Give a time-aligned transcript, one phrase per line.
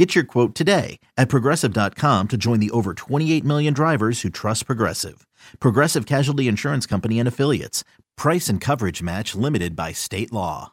[0.00, 4.64] Get your quote today at progressive.com to join the over 28 million drivers who trust
[4.64, 5.26] Progressive.
[5.60, 7.84] Progressive Casualty Insurance Company and Affiliates.
[8.16, 10.72] Price and coverage match limited by state law.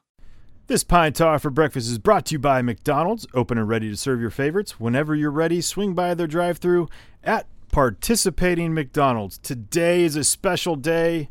[0.67, 3.97] This Pine Tar for Breakfast is brought to you by McDonald's, open and ready to
[3.97, 4.79] serve your favorites.
[4.79, 6.87] Whenever you're ready, swing by their drive through
[7.21, 9.37] at participating McDonald's.
[9.39, 11.29] Today is a special day.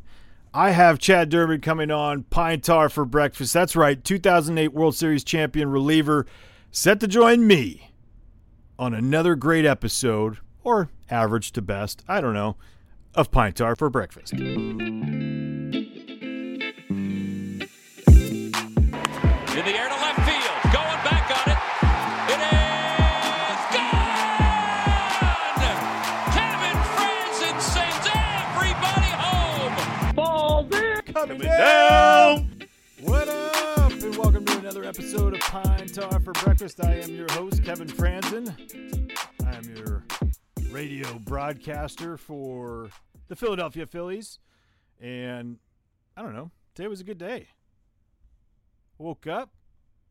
[0.52, 3.54] I have Chad Durbin coming on Pine Tar for Breakfast.
[3.54, 6.26] That's right, 2008 World Series champion reliever
[6.76, 7.90] set to join me
[8.78, 12.56] on another great episode, or average to best, I don't know,
[13.14, 14.34] of Pine Tar for Breakfast.
[14.34, 14.40] In
[19.64, 20.52] the air to left field.
[20.64, 21.56] Going back on it.
[22.28, 25.16] It is gone!
[26.36, 29.72] Kevin Frandsen sends everybody home.
[31.14, 31.56] Coming down!
[31.56, 32.15] What
[34.66, 36.82] another episode of Pine Tar for Breakfast.
[36.82, 38.52] I am your host, Kevin Frandsen.
[39.46, 40.04] I am your
[40.72, 42.90] radio broadcaster for
[43.28, 44.40] the Philadelphia Phillies.
[45.00, 45.58] And
[46.16, 47.46] I don't know, today was a good day.
[48.98, 49.50] Woke up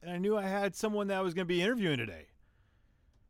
[0.02, 2.28] and I knew I had someone that I was going to be interviewing today.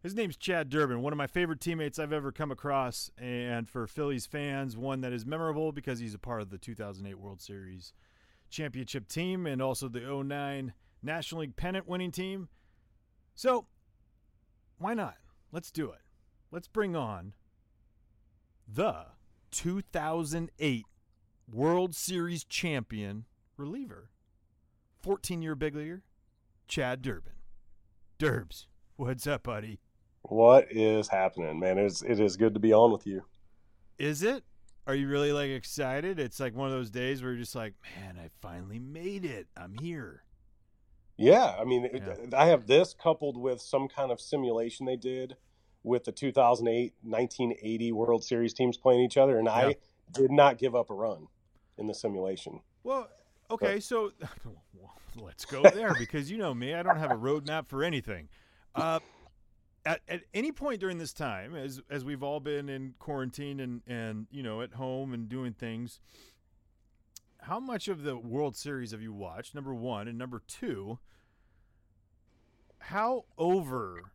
[0.03, 3.09] His name's Chad Durbin, one of my favorite teammates I've ever come across.
[3.17, 7.17] And for Phillies fans, one that is memorable because he's a part of the 2008
[7.17, 7.93] World Series
[8.51, 10.73] championship team and also the 09
[11.05, 12.49] National League pennant winning team.
[13.35, 13.67] So,
[14.77, 15.15] why not?
[15.51, 16.01] Let's do it.
[16.51, 17.33] Let's bring on
[18.67, 19.05] the
[19.51, 20.85] 2008
[21.51, 24.09] World Series champion reliever,
[25.01, 26.01] 14 year big leaguer,
[26.67, 27.33] Chad Durbin.
[28.17, 29.79] Durbs, what's up, buddy?
[30.23, 31.77] What is happening, man?
[31.77, 33.23] It is, it is good to be on with you.
[33.99, 34.43] Is it?
[34.87, 36.19] Are you really like excited?
[36.19, 39.47] It's like one of those days where you're just like, man, I finally made it.
[39.55, 40.24] I'm here.
[41.17, 42.37] Yeah, I mean, it- Yeah.
[42.39, 45.37] I have this coupled with some kind of simulation they did
[45.83, 49.53] with the 2008 1980 World Series teams playing each other, and Yeah.
[49.53, 49.75] I
[50.11, 51.27] did not give up a run
[51.77, 52.61] in the simulation.
[52.83, 53.09] Well,
[53.49, 54.11] okay, so
[55.15, 58.29] let's go there because you know me, I don't have a roadmap for anything.
[58.73, 58.99] Uh,
[59.85, 63.81] at, at any point during this time, as as we've all been in quarantine and
[63.87, 65.99] and you know at home and doing things,
[67.47, 69.53] how much of the World Series have you watched?
[69.53, 70.97] Number one, and number two,
[72.79, 74.11] how over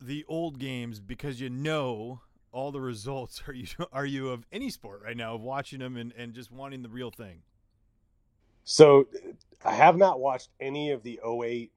[0.00, 2.20] the old games because you know
[2.52, 5.96] all the results are you are you of any sport right now of watching them
[5.96, 7.42] and, and just wanting the real thing?
[8.62, 9.08] So
[9.64, 11.72] I have not watched any of the 08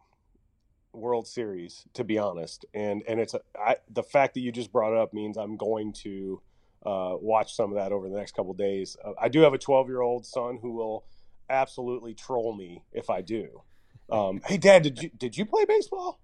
[0.93, 4.71] World Series, to be honest, and and it's a, I, the fact that you just
[4.71, 6.41] brought it up means I'm going to
[6.85, 8.97] uh, watch some of that over the next couple days.
[9.03, 11.05] Uh, I do have a 12 year old son who will
[11.49, 13.61] absolutely troll me if I do.
[14.09, 16.19] Um, hey, Dad, did you did you play baseball?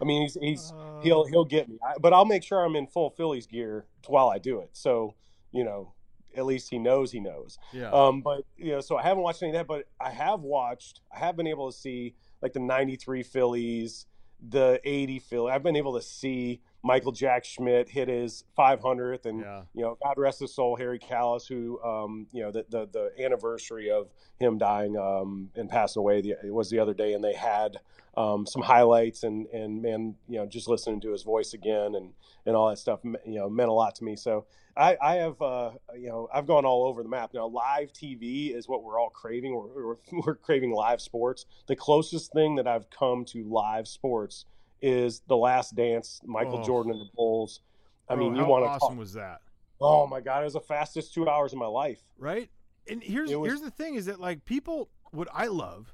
[0.00, 2.86] I mean, he's, he's he'll he'll get me, I, but I'll make sure I'm in
[2.86, 4.70] full Phillies gear while I do it.
[4.72, 5.14] So
[5.52, 5.94] you know,
[6.36, 7.58] at least he knows he knows.
[7.72, 10.40] yeah Um, but you know, so I haven't watched any of that, but I have
[10.40, 11.00] watched.
[11.14, 14.06] I have been able to see like the '93 Phillies,
[14.46, 15.52] the '80 Philly.
[15.52, 19.96] I've been able to see Michael Jack Schmidt hit his 500th, and yeah you know,
[20.02, 24.08] God rest his soul, Harry Kalas, who, um, you know, the, the the anniversary of
[24.40, 27.76] him dying um, and passing away the, it was the other day, and they had
[28.16, 32.10] um, some highlights, and and man, you know, just listening to his voice again and
[32.44, 34.16] and all that stuff, you know, meant a lot to me.
[34.16, 34.46] So
[34.78, 37.30] I, I have, uh, you know, I've gone all over the map.
[37.34, 39.54] Now, live TV is what we're all craving.
[39.54, 41.46] We're, we're, we're craving live sports.
[41.66, 44.44] The closest thing that I've come to live sports
[44.80, 46.64] is The Last Dance, Michael Oh.
[46.64, 47.60] Jordan and the Bulls.
[48.08, 48.98] I Bro, mean, you want to awesome talk.
[48.98, 49.40] was that
[49.80, 52.00] Oh my God, it was the fastest two hours of my life.
[52.16, 52.48] right
[52.90, 55.92] and here's was- here's the thing is that like people what i love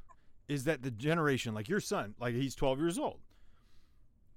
[0.48, 3.18] is that the generation like your son like he's 12 years old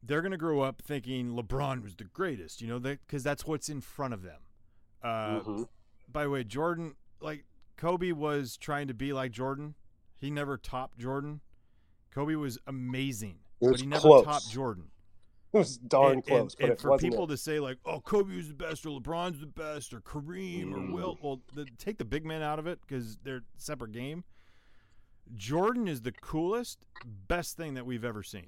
[0.04, 3.70] they're going to grow up thinking lebron was the greatest you know because that's what's
[3.70, 4.42] in front of them
[5.04, 5.68] uh, Mhm.
[6.12, 7.46] by the way jordan like
[7.78, 9.76] kobe was trying to be like jordan
[10.16, 11.42] he never topped jordan
[12.12, 14.26] kobe was amazing It but he never close.
[14.26, 14.92] topped jordan
[15.54, 17.28] It was darn and, close, and, but and for people it.
[17.30, 20.74] to say like, "Oh, Kobe was the best," or "LeBron's the best," or Kareem Mm.
[20.90, 24.26] or Wilt, well, the, take the big men out of it because they're separate game.
[25.36, 28.48] Jordan is the coolest, best thing that we've ever seen.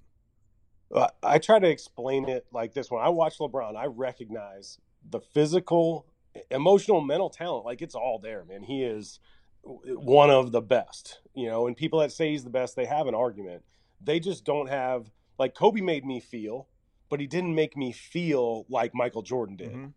[1.23, 6.07] I try to explain it like this: when I watch LeBron, I recognize the physical,
[6.49, 7.65] emotional, mental talent.
[7.65, 8.63] Like it's all there, man.
[8.63, 9.19] He is
[9.63, 13.07] one of the best, you know, and people that say he's the best, they have
[13.07, 13.63] an argument.
[14.01, 16.67] They just don't have like Kobe made me feel,
[17.09, 19.71] but he didn't make me feel like Michael Jordan did.
[19.71, 19.87] Mm-hmm.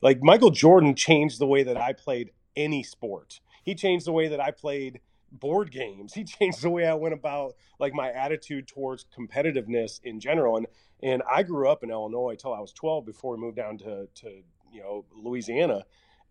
[0.00, 3.40] Like Michael Jordan changed the way that I played any sport.
[3.64, 5.00] He changed the way that I played
[5.32, 6.14] board games.
[6.22, 10.56] He changed the way I went about like my attitude towards competitiveness in general.
[10.56, 10.66] And
[11.02, 14.08] and I grew up in Illinois till I was 12 before we moved down to
[14.14, 14.42] to
[14.72, 15.84] you know Louisiana.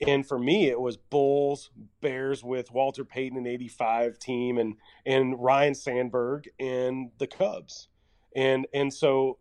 [0.07, 1.69] And for me, it was Bulls,
[2.01, 4.75] Bears with Walter Payton and '85 team, and
[5.05, 7.87] and Ryne Sandberg and the Cubs,
[8.35, 9.37] and and so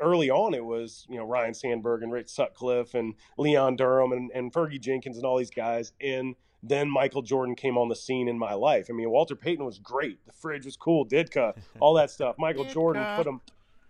[0.00, 4.30] early on it was you know Ryne Sandberg and Rick Sutcliffe and Leon Durham and,
[4.34, 8.28] and Fergie Jenkins and all these guys, and then Michael Jordan came on the scene
[8.28, 8.88] in my life.
[8.90, 10.24] I mean, Walter Payton was great.
[10.26, 11.06] The fridge was cool.
[11.06, 12.36] Ditka, all that stuff.
[12.38, 12.72] Michael Ditka.
[12.72, 13.40] Jordan put him,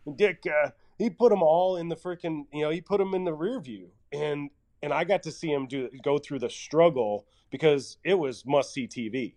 [0.06, 3.32] Ditka, he put them all in the freaking, you know, he put them in the
[3.32, 3.90] rear view.
[4.12, 4.50] And
[4.82, 8.72] and I got to see him do go through the struggle because it was must
[8.72, 9.34] see TV.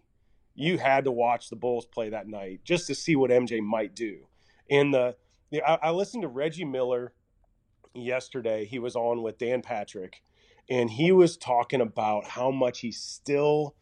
[0.54, 3.96] You had to watch the Bulls play that night just to see what MJ might
[3.96, 4.28] do.
[4.70, 5.16] And the,
[5.50, 7.14] the I, I listened to Reggie Miller
[7.94, 8.66] yesterday.
[8.66, 10.22] He was on with Dan Patrick,
[10.70, 13.76] and he was talking about how much he still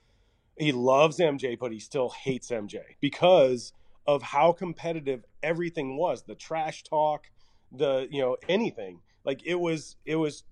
[0.57, 3.71] he loves MJ, but he still hates MJ because
[4.05, 6.23] of how competitive everything was.
[6.23, 7.29] The trash talk,
[7.71, 10.43] the you know anything like it was it was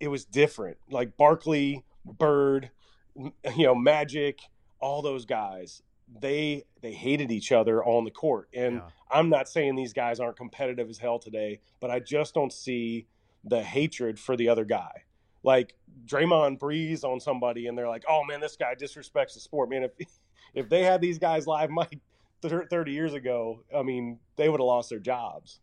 [0.00, 0.76] it was different.
[0.90, 2.70] Like Barkley, Bird,
[3.16, 3.32] you
[3.66, 4.40] know, Magic,
[4.80, 5.82] all those guys,
[6.20, 8.48] they they hated each other on the court.
[8.54, 8.88] And yeah.
[9.10, 13.06] I'm not saying these guys aren't competitive as hell today, but I just don't see
[13.44, 15.04] the hatred for the other guy.
[15.46, 15.76] Like
[16.06, 19.84] Draymond breathes on somebody and they're like, "Oh man, this guy disrespects the sport." Man,
[19.84, 19.92] if
[20.54, 22.00] if they had these guys live Mike
[22.42, 25.60] 30 years ago, I mean, they would have lost their jobs.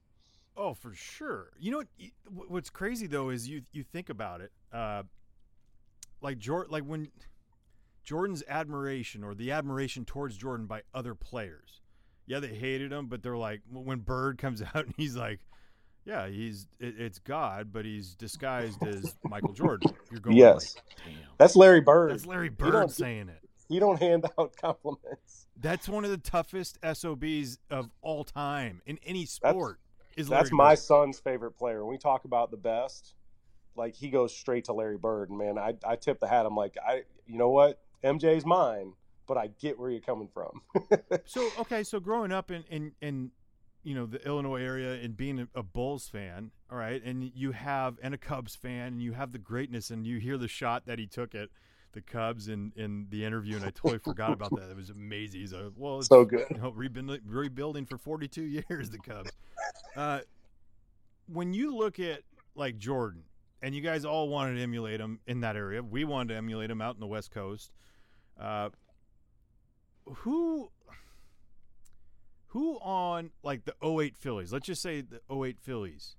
[0.55, 1.51] Oh, for sure.
[1.59, 1.83] You know
[2.29, 2.49] what?
[2.49, 5.03] What's crazy though is you you think about it, uh,
[6.21, 7.09] like Jordan, like when
[8.03, 11.81] Jordan's admiration or the admiration towards Jordan by other players.
[12.25, 15.41] Yeah, they hated him, but they're like when Bird comes out and he's like,
[16.05, 21.15] "Yeah, he's it, it's God, but he's disguised as Michael Jordan." You're going, yes, like,
[21.37, 22.11] that's Larry Bird.
[22.11, 23.49] That's Larry Bird saying it.
[23.69, 25.47] You don't hand out compliments.
[25.59, 29.79] That's one of the toughest SOBs of all time in any sport.
[30.15, 31.83] Is That's Larry my son's favorite player.
[31.83, 33.15] When we talk about the best,
[33.75, 35.29] like he goes straight to Larry Bird.
[35.29, 36.45] And man, I I tip the hat.
[36.45, 37.79] I'm like, I you know what?
[38.03, 38.93] MJ's mine,
[39.27, 40.61] but I get where you're coming from.
[41.25, 43.31] so okay, so growing up in in in
[43.83, 47.97] you know the Illinois area and being a, Bulls fan, all right, and you have
[48.01, 50.99] and a Cubs fan, and you have the greatness, and you hear the shot that
[50.99, 51.49] he took at
[51.93, 54.69] the Cubs in, in the interview, and I totally forgot about that.
[54.69, 55.41] It was amazing.
[55.41, 56.45] He's like, well, it's, so good.
[56.49, 59.31] You know, rebuilding, rebuilding for 42 years, the Cubs.
[59.95, 60.21] Uh,
[61.27, 62.21] when you look at
[62.55, 63.23] like Jordan,
[63.61, 66.69] and you guys all wanted to emulate him in that area, we wanted to emulate
[66.69, 67.71] him out in the West Coast.
[68.39, 68.69] Uh,
[70.05, 70.69] who
[72.53, 76.15] who on like the 08 Phillies, let's just say the 08 Phillies,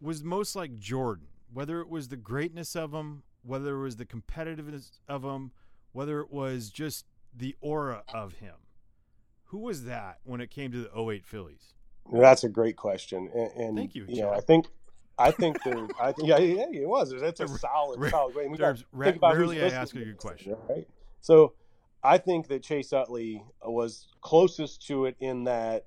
[0.00, 4.04] was most like Jordan, whether it was the greatness of him whether it was the
[4.04, 5.52] competitiveness of him,
[5.92, 8.54] whether it was just the aura of him.
[9.44, 11.74] Who was that when it came to the 08 Phillies?
[12.12, 13.30] That's a great question.
[13.34, 14.06] And, and thank you.
[14.06, 14.66] Know, I think
[15.18, 17.12] I think the I think yeah, yeah, it was.
[17.18, 18.46] That's a solid, solid way.
[18.46, 20.56] We think about rarely I ask a good question.
[20.68, 20.86] Right.
[21.20, 21.54] So
[22.08, 25.84] I think that Chase Utley was closest to it in that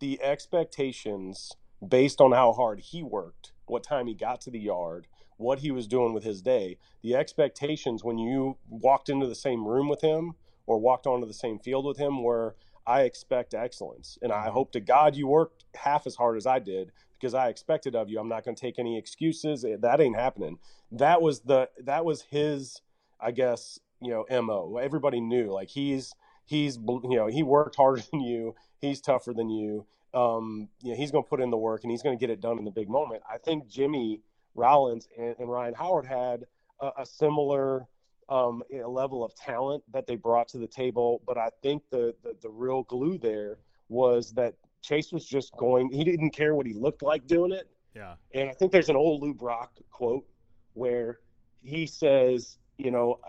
[0.00, 1.50] the expectations
[1.86, 5.06] based on how hard he worked, what time he got to the yard,
[5.38, 6.76] what he was doing with his day.
[7.02, 10.34] The expectations when you walked into the same room with him
[10.66, 12.54] or walked onto the same field with him were
[12.86, 14.18] I expect excellence.
[14.20, 14.50] And I mm-hmm.
[14.50, 18.10] hope to God you worked half as hard as I did because I expected of
[18.10, 18.20] you.
[18.20, 19.64] I'm not going to take any excuses.
[19.80, 20.58] That ain't happening.
[20.92, 22.82] That was the that was his
[23.20, 24.76] I guess, you know, MO.
[24.76, 26.14] Everybody knew like he's
[26.46, 28.54] he's you know, he worked harder than you.
[28.80, 29.86] He's tougher than you.
[30.14, 32.30] Um, you know, he's going to put in the work and he's going to get
[32.30, 33.22] it done in the big moment.
[33.30, 34.22] I think Jimmy
[34.54, 36.44] Rollins and, and Ryan Howard had
[36.80, 37.86] a, a similar
[38.28, 41.20] um, level of talent that they brought to the table.
[41.26, 45.90] But I think the, the, the real glue there was that Chase was just going.
[45.90, 47.68] He didn't care what he looked like doing it.
[47.94, 48.14] Yeah.
[48.34, 50.26] And I think there's an old Lou Brock quote
[50.74, 51.18] where
[51.62, 53.20] he says, you know,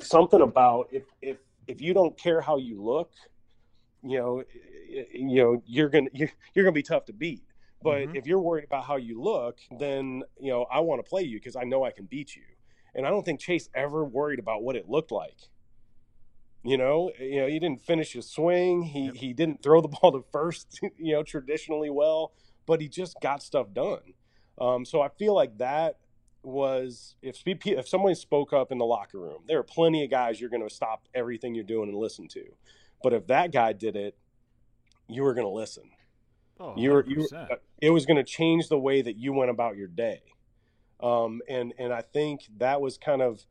[0.00, 3.12] something about if if if you don't care how you look,
[4.02, 4.44] you know,
[5.12, 7.42] you know, you're gonna you're, you're gonna be tough to beat.
[7.82, 8.16] But mm-hmm.
[8.16, 11.38] if you're worried about how you look, then you know I want to play you
[11.38, 12.42] because I know I can beat you.
[12.94, 15.36] And I don't think Chase ever worried about what it looked like.
[16.62, 18.82] You know, you know, he didn't finish his swing.
[18.82, 19.14] He yep.
[19.16, 22.32] he didn't throw the ball to first, you know, traditionally well,
[22.66, 24.14] but he just got stuff done.
[24.58, 25.98] Um, so I feel like that
[26.44, 30.40] was if if someone spoke up in the locker room, there are plenty of guys
[30.40, 32.44] you're going to stop everything you're doing and listen to.
[33.02, 34.16] But if that guy did it,
[35.08, 35.90] you were going to listen.
[36.60, 37.48] Oh, you were, you were,
[37.80, 40.22] it was going to change the way that you went about your day.
[41.00, 43.44] Um, and and I think that was kind of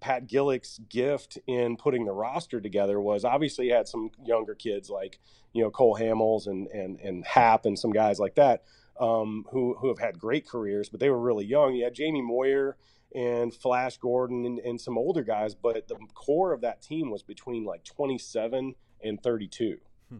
[0.00, 4.90] Pat Gillick's gift in putting the roster together was obviously he had some younger kids
[4.90, 5.18] like
[5.52, 8.62] you know Cole Hamels and and and Happ and some guys like that
[9.00, 11.74] um, who who have had great careers, but they were really young.
[11.74, 12.76] You had Jamie Moyer
[13.14, 17.22] and Flash Gordon and, and some older guys, but the core of that team was
[17.22, 19.78] between like 27 and 32
[20.10, 20.18] hmm.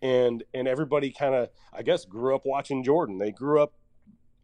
[0.00, 3.18] and and everybody kind of i guess grew up watching jordan.
[3.18, 3.74] They grew up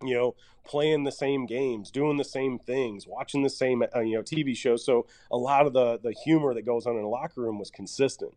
[0.03, 0.35] you know
[0.67, 4.57] playing the same games doing the same things watching the same uh, you know tv
[4.57, 4.85] shows.
[4.85, 7.71] So a lot of the the humor that goes on in the locker room was
[7.71, 8.35] consistent.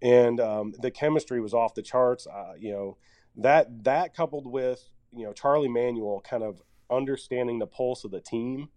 [0.00, 2.28] And um, the chemistry was off the charts.
[2.28, 2.96] Uh, you know
[3.38, 8.20] that that coupled with you know charlie manuel kind of understanding the pulse of the
[8.20, 8.68] team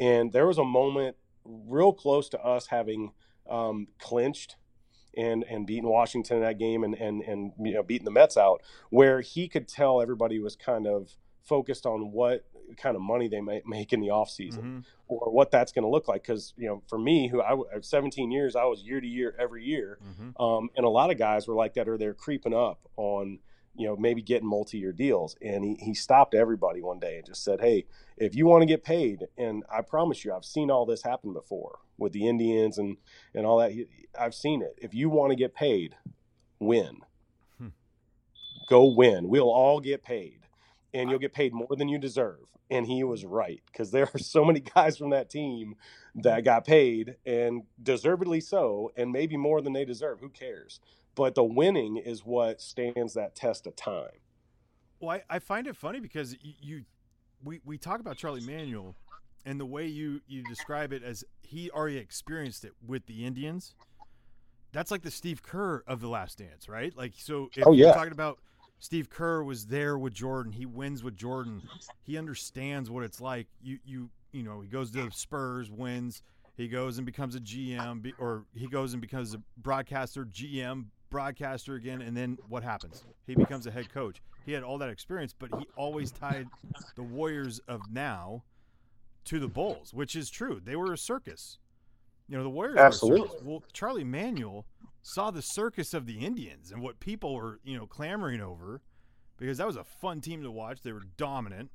[0.00, 3.12] and there was a moment real close to us having
[3.48, 4.56] um, clinched
[5.16, 8.36] and and beating Washington in that game and and and you know beating the Mets
[8.36, 11.10] out, where he could tell everybody was kind of
[11.44, 12.44] focused on what
[12.76, 14.80] kind of money they might make in the off season mm-hmm.
[15.08, 16.22] or what that's going to look like.
[16.22, 19.64] Because you know, for me, who I 17 years, I was year to year every
[19.64, 20.42] year, mm-hmm.
[20.42, 23.38] um, and a lot of guys were like that, or they're creeping up on
[23.78, 25.36] you know maybe getting multi-year deals.
[25.40, 28.66] And he he stopped everybody one day and just said, "Hey, if you want to
[28.66, 32.78] get paid, and I promise you, I've seen all this happen before with the Indians
[32.78, 32.96] and
[33.34, 33.72] and all that.
[34.18, 34.78] I've seen it.
[34.78, 35.96] If you want to get paid,
[36.58, 36.98] win."
[37.58, 37.68] Hmm.
[38.68, 39.28] Go win.
[39.28, 40.38] We'll all get paid
[40.92, 42.40] and you'll get paid more than you deserve.
[42.70, 45.76] And he was right because there are so many guys from that team
[46.16, 50.20] that got paid and deservedly so, and maybe more than they deserve.
[50.20, 50.80] Who cares?
[51.18, 54.20] But the winning is what stands that test of time.
[55.00, 56.84] Well, I, I find it funny because you, you,
[57.42, 58.94] we, we talk about Charlie Manuel
[59.44, 63.74] and the way you, you describe it as he already experienced it with the Indians.
[64.70, 66.96] That's like the Steve Kerr of the Last Dance, right?
[66.96, 67.86] Like, so if oh, yeah.
[67.86, 68.38] you're talking about
[68.78, 70.52] Steve Kerr was there with Jordan.
[70.52, 71.62] He wins with Jordan.
[72.04, 73.48] He understands what it's like.
[73.60, 76.22] You you you know, he goes to the Spurs, wins.
[76.56, 81.74] He goes and becomes a GM or he goes and becomes a broadcaster, GM, broadcaster
[81.74, 83.04] again and then what happens?
[83.26, 84.20] He becomes a head coach.
[84.44, 86.46] He had all that experience, but he always tied
[86.96, 88.44] the Warriors of now
[89.26, 90.60] to the Bulls, which is true.
[90.64, 91.58] They were a circus.
[92.28, 93.38] You know, the Warriors Absolutely.
[93.42, 94.66] Well, Charlie Manuel
[95.02, 98.82] saw the circus of the Indians and what people were, you know, clamoring over
[99.38, 100.82] because that was a fun team to watch.
[100.82, 101.70] They were dominant.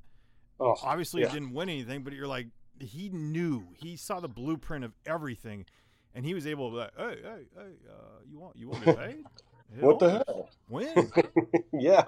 [0.60, 1.32] Oh, Obviously, yeah.
[1.32, 2.46] didn't win anything, but you're like,
[2.78, 5.64] he knew, he saw the blueprint of everything,
[6.14, 8.84] and he was able to, be like, hey, hey, hey, uh, you want, you want
[8.84, 9.16] to pay?
[9.80, 10.50] what the hell?
[10.68, 11.12] When?
[11.72, 12.04] yeah.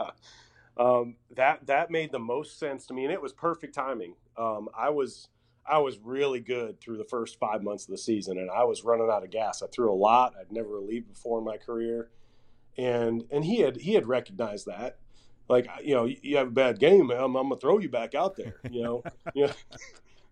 [0.76, 4.14] Um, that that made the most sense to me, and it was perfect timing.
[4.36, 5.28] Um, I was
[5.64, 8.84] I was really good through the first five months of the season, and I was
[8.84, 9.62] running out of gas.
[9.62, 10.34] I threw a lot.
[10.38, 12.10] I'd never relieved before in my career,
[12.76, 14.98] and and he had he had recognized that.
[15.48, 18.36] Like you know, you have a bad game, I'm, I'm gonna throw you back out
[18.36, 18.56] there.
[18.70, 19.02] You know,
[19.34, 19.52] you know,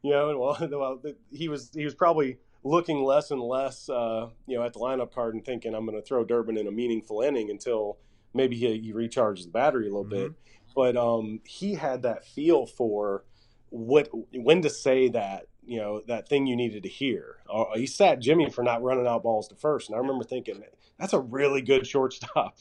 [0.03, 0.29] you know.
[0.29, 1.01] And well, well,
[1.33, 5.13] he was he was probably looking less and less, uh, you know, at the lineup
[5.13, 7.99] card and thinking I'm going to throw Durbin in a meaningful inning until
[8.33, 10.29] maybe he, he recharges the battery a little mm-hmm.
[10.29, 10.33] bit.
[10.75, 13.25] But um, he had that feel for
[13.69, 17.37] what when to say that you know that thing you needed to hear.
[17.53, 20.63] Uh, he sat Jimmy for not running out balls to first, and I remember thinking
[20.99, 22.59] that's a really good shortstop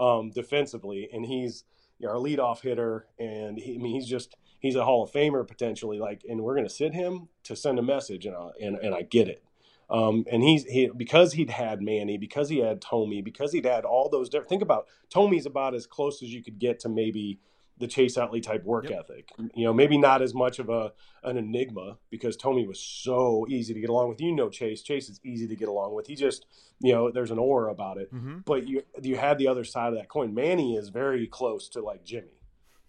[0.00, 1.64] um, defensively, and he's
[1.98, 5.12] you know, our leadoff hitter, and he, I mean he's just he's a Hall of
[5.12, 5.98] Famer potentially.
[5.98, 8.94] Like, and we're going to sit him to send a message, and I, and and
[8.94, 9.44] I get it.
[9.90, 13.84] Um, and he's he because he'd had Manny, because he had Thome, because he'd had
[13.84, 14.48] all those different.
[14.48, 17.40] Think about Thome's about as close as you could get to maybe
[17.78, 19.00] the Chase Utley type work yep.
[19.00, 19.30] ethic.
[19.54, 20.92] You know, maybe not as much of a
[21.24, 24.20] an enigma because Thome was so easy to get along with.
[24.20, 24.82] You know, Chase.
[24.82, 26.06] Chase is easy to get along with.
[26.06, 26.46] He just,
[26.80, 28.12] you know, there's an aura about it.
[28.14, 28.38] Mm-hmm.
[28.46, 30.32] But you you had the other side of that coin.
[30.32, 32.40] Manny is very close to like Jimmy,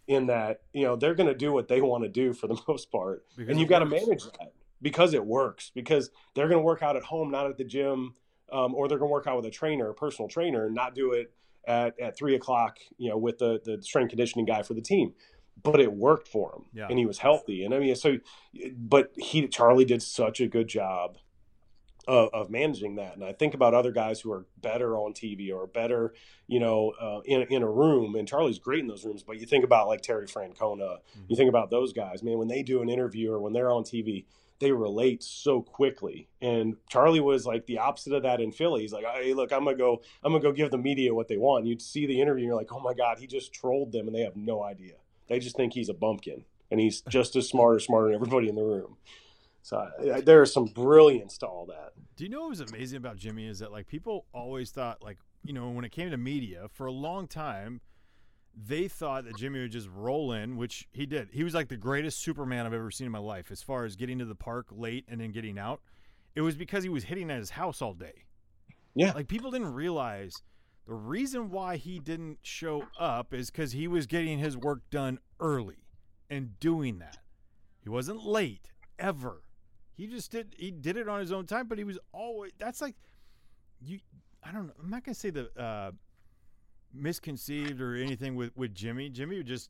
[0.07, 2.59] in that you know they're going to do what they want to do for the
[2.67, 5.71] most part, because and you've got to manage that because it works.
[5.73, 8.13] Because they're going to work out at home, not at the gym.
[8.51, 10.93] Um, or they're going to work out with a trainer, a personal trainer, and not
[10.93, 11.33] do it
[11.65, 15.13] at, at three o'clock, you know, with the, the strength conditioning guy for the team.
[15.63, 16.87] But it worked for him yeah.
[16.87, 17.63] and he was healthy.
[17.63, 18.17] And I mean, so,
[18.77, 21.17] but he, Charlie did such a good job
[22.07, 23.15] of, of, managing that.
[23.15, 26.13] And I think about other guys who are better on TV or better,
[26.47, 28.15] you know, uh, in, in a room.
[28.15, 29.23] And Charlie's great in those rooms.
[29.23, 31.21] But you think about like Terry Francona, mm-hmm.
[31.27, 33.83] you think about those guys, man, when they do an interview or when they're on
[33.83, 34.25] TV,
[34.59, 36.29] they relate so quickly.
[36.41, 38.81] And Charlie was like the opposite of that in Philly.
[38.81, 41.37] He's like, hey, look, I'm gonna go, I'm gonna go give the media what they
[41.37, 41.61] want.
[41.61, 44.07] And you'd see the interview, and you're like, oh my god, he just trolled them,
[44.07, 44.93] and they have no idea.
[45.27, 46.45] They just think he's a bumpkin.
[46.71, 48.97] and he's just as smart or smarter than everybody in the room.
[49.63, 49.89] So
[50.23, 51.93] there is some brilliance to all that.
[52.15, 55.17] Do you know what was amazing about Jimmy is that like people always thought like
[55.43, 57.81] you know when it came to media for a long time
[58.55, 61.29] they thought that Jimmy would just roll in, which he did.
[61.31, 63.95] He was like the greatest Superman I've ever seen in my life as far as
[63.95, 65.81] getting to the park late and then getting out.
[66.35, 68.25] It was because he was hitting at his house all day.
[68.95, 69.13] Yeah.
[69.13, 70.43] Like people didn't realize
[70.85, 75.19] the reason why he didn't show up is because he was getting his work done
[75.39, 75.87] early
[76.29, 77.17] and doing that.
[77.81, 79.41] He wasn't late ever.
[79.95, 82.81] He just did he did it on his own time, but he was always that's
[82.81, 82.95] like
[83.81, 83.99] you
[84.43, 84.73] I don't know.
[84.81, 85.91] I'm not gonna say the uh
[86.93, 89.09] misconceived or anything with with Jimmy.
[89.09, 89.69] Jimmy would just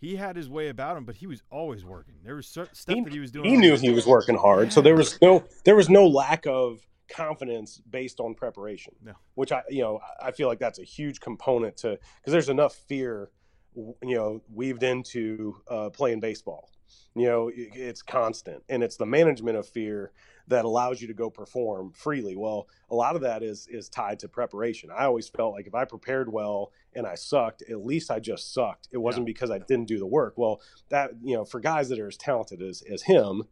[0.00, 2.14] he had his way about him, but he was always working.
[2.24, 3.50] There was stuff he, that he was doing.
[3.50, 6.86] He knew he was working hard, so there was no there was no lack of
[7.08, 8.94] confidence based on preparation.
[9.02, 9.14] No.
[9.34, 12.74] Which I you know I feel like that's a huge component to because there's enough
[12.88, 13.30] fear
[13.74, 16.70] you know weaved into uh, playing baseball.
[17.14, 20.12] You know it's constant, and it's the management of fear
[20.48, 22.34] that allows you to go perform freely.
[22.34, 24.90] Well, a lot of that is is tied to preparation.
[24.90, 28.52] I always felt like if I prepared well and I sucked, at least I just
[28.52, 28.88] sucked.
[28.90, 29.32] It wasn't yeah.
[29.32, 30.34] because I didn't do the work.
[30.36, 33.44] Well, that you know, for guys that are as talented as as him,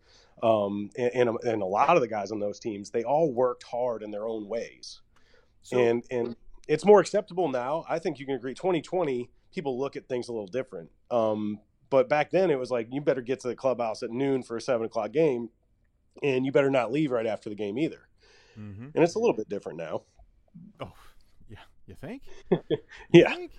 [0.42, 3.64] um, and, and, and a lot of the guys on those teams, they all worked
[3.64, 5.00] hard in their own ways,
[5.62, 6.36] so, and and
[6.68, 7.84] it's more acceptable now.
[7.88, 8.54] I think you can agree.
[8.54, 10.90] 2020, people look at things a little different.
[11.10, 14.42] Um, but back then, it was like you better get to the clubhouse at noon
[14.42, 15.50] for a seven o'clock game
[16.22, 18.08] and you better not leave right after the game either.
[18.58, 18.88] Mm-hmm.
[18.94, 20.02] And it's a little bit different now.
[20.80, 20.92] Oh,
[21.48, 21.58] yeah.
[21.86, 22.22] You think?
[23.12, 23.34] yeah.
[23.34, 23.52] think?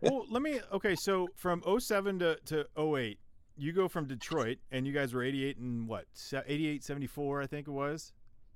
[0.00, 0.60] well, let me.
[0.72, 3.18] Okay, so from 07 to, to 08,
[3.56, 6.06] you go from Detroit, and you guys were 88 and what?
[6.46, 8.12] 88, 74, I think it was?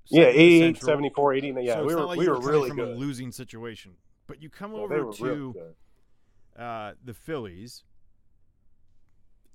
[0.09, 1.55] Yeah, 88, 74, 80.
[1.61, 2.89] Yeah, so we were, like we were really from good.
[2.89, 3.93] a losing situation.
[4.25, 5.55] But you come over to
[6.57, 7.83] uh, the Phillies,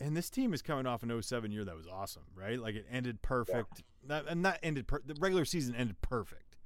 [0.02, 2.58] and this team is coming off an 07 year that was awesome, right?
[2.58, 3.68] Like it ended perfect.
[3.76, 4.16] Yeah.
[4.16, 6.56] Not, and not ended per- the regular season ended perfect.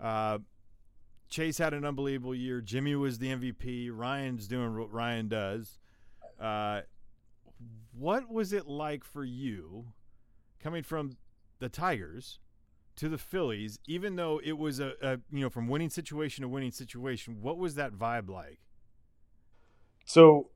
[0.00, 0.38] Uh,
[1.28, 2.62] Chase had an unbelievable year.
[2.62, 3.90] Jimmy was the MVP.
[3.92, 5.78] Ryan's doing what Ryan does.
[6.40, 6.82] Uh,
[7.92, 9.88] what was it like for you
[10.62, 11.18] coming from
[11.58, 12.38] the Tigers
[12.96, 16.48] to the Phillies, even though it was a, a you know from winning situation to
[16.48, 17.42] winning situation?
[17.42, 18.60] What was that vibe like?
[20.06, 20.48] So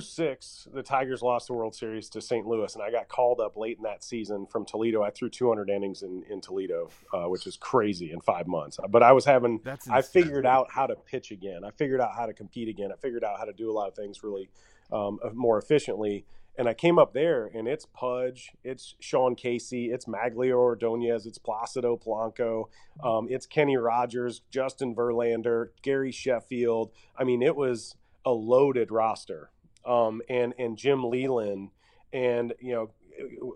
[0.00, 2.46] 06, the Tigers lost the World Series to St.
[2.46, 5.02] Louis, and I got called up late in that season from Toledo.
[5.02, 8.78] I threw 200 innings in, in Toledo, uh, which is crazy in five months.
[8.88, 11.64] But I was having, That's I figured out how to pitch again.
[11.64, 12.90] I figured out how to compete again.
[12.92, 14.48] I figured out how to do a lot of things really
[14.92, 16.24] um, more efficiently.
[16.58, 21.38] And I came up there, and it's Pudge, it's Sean Casey, it's Magglio Ordonez, it's
[21.38, 22.70] Placido Polanco,
[23.04, 26.92] um, it's Kenny Rogers, Justin Verlander, Gary Sheffield.
[27.18, 29.50] I mean, it was a loaded roster
[29.86, 31.70] um, and and Jim Leyland
[32.12, 32.90] and you know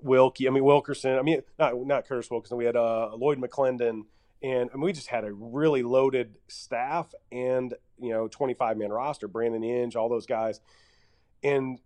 [0.03, 0.47] Wilkie.
[0.49, 1.19] I mean Wilkerson.
[1.19, 2.57] I mean not not Curtis Wilkerson.
[2.57, 4.05] We had uh, Lloyd McClendon,
[4.43, 9.29] and, we just had a really loaded staff and you know 25 man roster.
[9.29, 10.61] Brandon Inge, all those guys,
[11.43, 11.81] and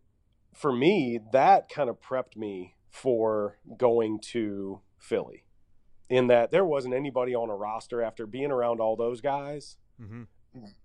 [0.53, 5.45] for me that kind of prepped me for going to Philly.
[6.11, 9.79] In that there wasn't anybody on a roster after being around all those guys.
[10.01, 10.25] Mm-hmm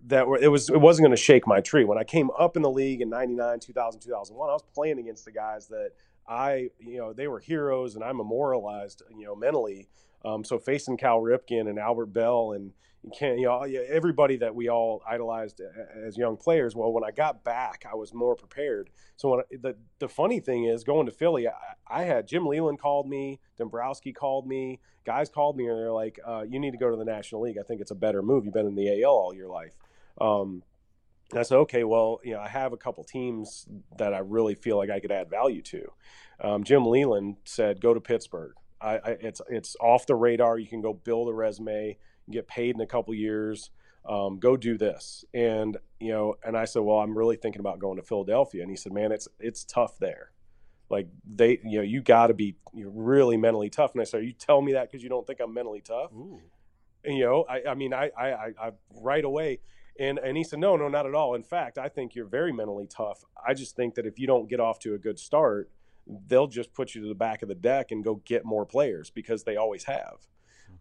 [0.07, 1.83] that were, it was it wasn't going to shake my tree.
[1.83, 5.25] When I came up in the league in 99 2000 2001 I was playing against
[5.25, 5.91] the guys that
[6.27, 9.87] I you know they were heroes and I memorialized you know mentally.
[10.25, 12.71] Um, so facing Cal Ripken and Albert Belle and
[13.17, 15.61] can you know everybody that we all idolized
[16.05, 19.43] as young players well when I got back I was more prepared so when I,
[19.61, 21.53] the the funny thing is going to Philly I,
[21.87, 26.19] I, had Jim leyland called me Dombrowski called me guys called me and they're like
[26.27, 28.43] uh, you need to go to the National League I think it's a better move
[28.43, 29.77] you've been in the AL all your life
[30.19, 30.63] um,
[31.33, 34.77] I said, okay, well, you know, I have a couple teams that I really feel
[34.77, 35.91] like I could add value to.
[36.41, 38.53] Um, Jim Leyland said, go to Pittsburgh.
[38.81, 40.57] I, I, it's it's off the radar.
[40.57, 41.97] You can go build a resume
[42.31, 43.71] get paid in a couple years.
[44.07, 45.25] Um, go do this.
[45.33, 48.61] And, you know, and I said, well, I'm really thinking about going to Philadelphia.
[48.61, 50.31] And he said, man, it's, it's tough there.
[50.89, 53.93] Like they, you know, you got to be really mentally tough.
[53.93, 56.11] And I said, you tell me that because you don't think I'm mentally tough.
[57.03, 59.59] And, you know, I, I mean, I, I, I, I right away.
[59.99, 61.35] And, and he said, no, no, not at all.
[61.35, 63.23] In fact, I think you're very mentally tough.
[63.45, 65.69] I just think that if you don't get off to a good start,
[66.27, 69.09] they'll just put you to the back of the deck and go get more players
[69.09, 70.25] because they always have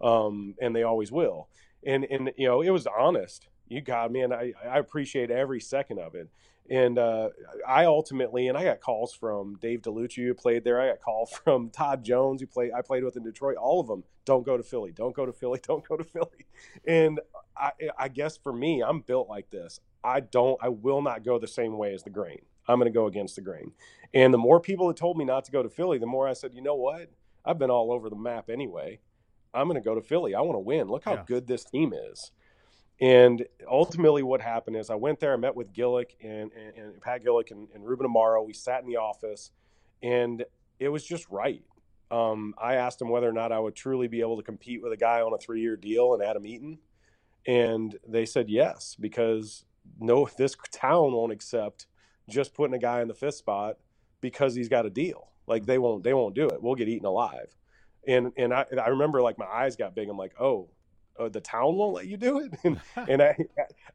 [0.01, 1.49] um, and they always will.
[1.85, 3.49] And and you know, it was honest.
[3.69, 6.29] You got me, and I I appreciate every second of it.
[6.71, 7.31] And uh,
[7.67, 10.81] I ultimately, and I got calls from Dave Dellucci who played there.
[10.81, 12.73] I got calls from Todd Jones who played.
[12.77, 13.57] I played with in Detroit.
[13.57, 14.93] All of them, don't go to Philly.
[14.93, 15.61] Don't go to Philly.
[15.67, 16.47] Don't go to Philly.
[16.87, 17.21] And
[17.57, 19.81] I, I guess for me, I'm built like this.
[20.05, 20.59] I don't.
[20.63, 22.41] I will not go the same way as the grain.
[22.69, 23.73] I'm going to go against the grain.
[24.15, 26.35] And the more people that told me not to go to Philly, the more I
[26.35, 27.11] said, you know what?
[27.45, 29.01] I've been all over the map anyway.
[29.55, 30.35] I'm going to go to Philly.
[30.35, 30.89] I want to win.
[30.89, 31.25] Look how Yeah.
[31.27, 32.33] good this team is.
[33.01, 35.33] And ultimately, what happened is I went there.
[35.33, 38.45] I met with Gillick and, and, and Pat Gillick and, and Ruben Amaro.
[38.45, 39.53] We sat in the office,
[40.03, 40.45] and
[40.81, 41.63] it was just right.
[42.11, 44.93] Um, I asked him whether or not I would truly be able to compete with
[44.93, 46.79] a guy on a three-year deal and Adam Eaton,
[47.47, 49.65] and they said yes because
[50.01, 51.87] no, this town won't accept
[52.29, 53.77] just putting a guy in the fifth spot
[54.21, 55.29] because he's got a deal.
[55.47, 56.63] Like they won't, they won't do it.
[56.63, 57.55] We'll get eaten alive.
[58.07, 60.09] And and I, I remember like my eyes got big.
[60.09, 60.69] I'm like, oh,
[61.19, 62.55] uh, the town won't let you do it.
[62.65, 63.37] And and I,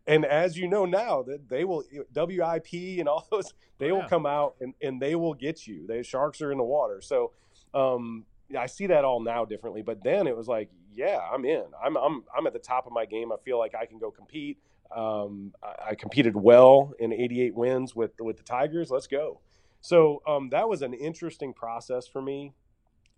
[0.08, 1.84] and as you know now that they will
[2.16, 5.88] WIP and all those they Oh, will come out and, and they will get you.
[5.88, 7.02] The sharks are in the water.
[7.02, 7.32] So
[7.74, 8.26] um
[8.58, 9.82] I see that all now differently.
[9.82, 11.64] But then it was like, yeah, I'm in.
[11.84, 13.32] I'm I'm I'm at the top of my game.
[13.32, 14.58] I feel like I can go compete.
[14.96, 18.92] Um, I, I competed well in 88 wins with with the Tigers.
[18.92, 19.40] Let's go.
[19.82, 22.54] So um, that was an interesting process for me.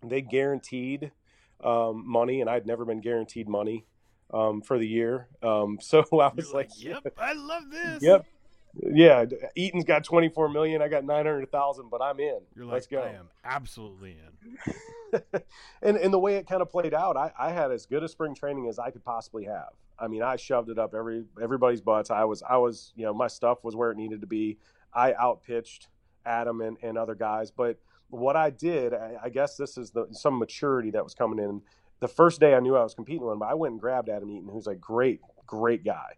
[0.02, 1.12] They guaranteed
[1.62, 3.86] um, money, and I'd never been guaranteed money
[4.32, 5.28] um, for the year.
[5.42, 8.26] Um, so I was You're like, "Yep, I love this." Yep.
[8.78, 10.82] Yeah, Eaton's got 24 million.
[10.82, 12.40] I got 900,000, but I'm in.
[12.54, 13.00] You're like, Let's go.
[13.00, 15.22] I am absolutely in.
[15.82, 18.08] and and the way it kind of played out, I, I had as good a
[18.08, 19.70] spring training as I could possibly have.
[19.98, 22.10] I mean, I shoved it up every everybody's butts.
[22.10, 24.58] I was I was you know my stuff was where it needed to be.
[24.92, 25.88] I outpitched
[26.26, 27.78] Adam and, and other guys, but
[28.08, 31.62] what I did, I, I guess this is the some maturity that was coming in.
[32.00, 34.08] The first day I knew I was competing with him, but I went and grabbed
[34.08, 36.14] Adam Eaton, who's a great great guy.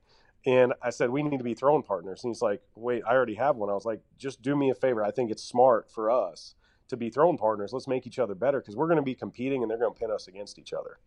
[0.47, 2.23] And I said, we need to be throwing partners.
[2.25, 3.69] And he's like, wait, I already have one.
[3.69, 5.05] I was like, just do me a favor.
[5.05, 6.55] I think it's smart for us
[6.89, 7.73] to be throwing partners.
[7.73, 9.99] Let's make each other better because we're going to be competing and they're going to
[9.99, 10.99] pin us against each other.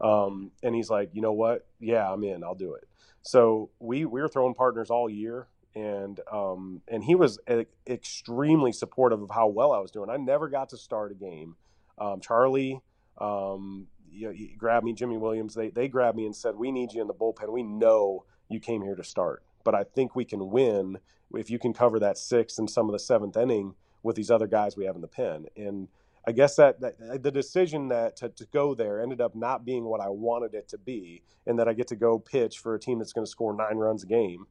[0.00, 0.04] Mhm.
[0.04, 1.66] Um, and he's like, you know what?
[1.78, 2.42] Yeah, I'm in.
[2.42, 2.88] I'll do it.
[3.22, 7.38] So we we were throwing partners all year, and um, and he was
[7.86, 10.10] extremely supportive of how well I was doing.
[10.10, 11.56] I never got to start a game.
[11.98, 12.80] Um, Charlie,
[13.18, 14.92] um, you know, grabbed me.
[14.92, 17.52] Jimy Williams, they they grabbed me and said, "We need you in the bullpen.
[17.52, 20.98] We know you came here to start, but I think we can win
[21.34, 24.46] if you can cover that sixth and some of the seventh inning with these other
[24.46, 25.88] guys we have in the pen." And
[26.26, 29.84] I guess that, that the decision that to, to go there ended up not being
[29.84, 32.80] what I wanted it to be, and that I get to go pitch for a
[32.80, 34.46] team that's going to score nine runs a game.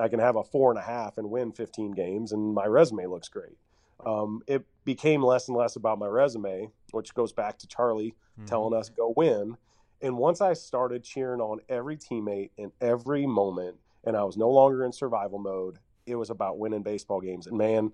[0.00, 3.06] I can have a four and a half and win 15 games, and my resume
[3.06, 3.56] looks great.
[4.04, 8.46] Um, it became less and less about my resume, which goes back to Charlie Mhm.
[8.46, 9.58] telling us go win.
[10.00, 14.48] And once I started cheering on every teammate in every moment, and I was no
[14.48, 17.46] longer in survival mode, it was about winning baseball games.
[17.46, 17.92] And man,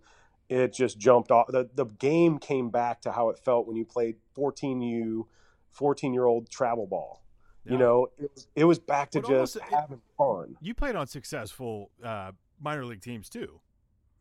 [0.49, 1.49] it just jumped off.
[1.49, 5.27] The, the game came back to how it felt when you played 14U,
[5.73, 7.23] 14 year old travel ball.
[7.73, 10.57] You know, it was, it was back to But just almost- it- having fun.
[10.61, 13.61] You played on successful uh, minor league teams too,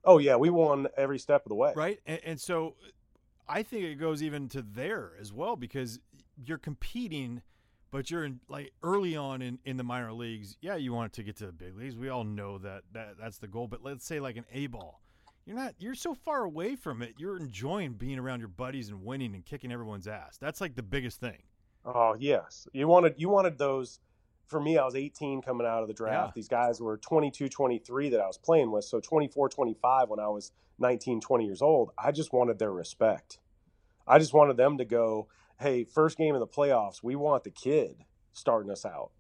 [0.08, 1.74] Oh, yeah, we won every step of the way.
[1.76, 2.00] right?
[2.06, 2.76] And, and so
[3.50, 6.00] I think it goes even to there as well because
[6.46, 7.42] you're competing,
[7.90, 10.58] but you're in, like early on in, in the minor leagues.
[10.62, 11.96] Yeah, you want to get to the big leagues.
[11.98, 13.68] We all know that, that that's the goal.
[13.68, 15.02] But let's say like an A ball.
[15.48, 15.74] You're not.
[15.80, 17.14] You're so far away from it.
[17.18, 20.38] You're enjoying being around your buddies and winning and kicking everyone's ass.
[20.40, 21.38] That's like the biggest thing.
[21.86, 24.00] Oh yes, you wanted you wanted those.
[24.48, 26.28] For me, I was 18 coming out of the draft.
[26.30, 26.32] Yeah.
[26.36, 28.86] These guys were 22, 23 that I was playing with.
[28.86, 31.90] So 24, 25 when I was 19, 20 years old.
[31.98, 33.40] I just wanted their respect.
[34.08, 37.50] I just wanted them to go, "Hey, first game of the playoffs, we want the
[37.50, 39.12] kid starting us out."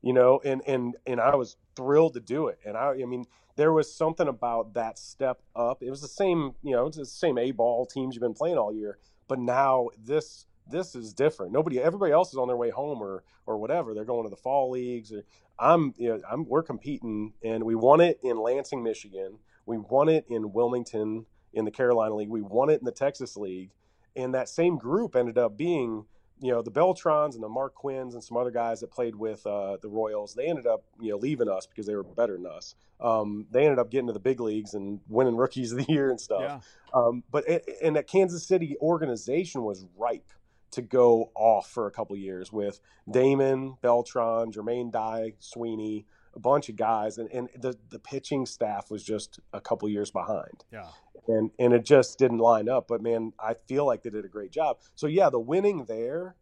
[0.00, 2.58] You know, and and and I was thrilled to do it.
[2.64, 3.24] And I, I mean,
[3.56, 5.82] there was something about that step up.
[5.82, 8.58] It was the same, you know, it's the same A ball teams you've been playing
[8.58, 11.52] all year, but now this this is different.
[11.52, 13.94] Nobody, everybody else is on their way home or or whatever.
[13.94, 15.12] They're going to the fall leagues.
[15.12, 15.24] Or,
[15.58, 19.38] I'm, you know, I'm we're competing, and we won it in Lansing, Michigan.
[19.66, 22.28] We won it in Wilmington in the Carolina League.
[22.28, 23.70] We won it in the Texas League,
[24.16, 26.06] and that same group ended up being
[26.40, 29.46] you know the Beltrans and the Mark Quinns and some other guys that played with
[29.46, 30.34] uh, the Royals.
[30.34, 32.74] They ended up you know leaving us because they were better than us.
[33.00, 36.10] Um, they ended up getting to the big leagues and winning Rookies of the Year
[36.10, 36.42] and stuff.
[36.42, 36.60] Yeah.
[36.92, 40.32] Um, but it, and that Kansas City organization was ripe
[40.74, 46.38] to go off for a couple of years with Damon, Beltran, Jermaine Dye, Sweeney, a
[46.38, 50.64] bunch of guys, and, and the the pitching staff was just a couple years behind
[50.72, 50.88] Yeah.
[51.28, 52.86] and and it just didn't line up.
[52.88, 54.78] But man, I feel like they did a great job.
[54.94, 56.36] So yeah, the winning there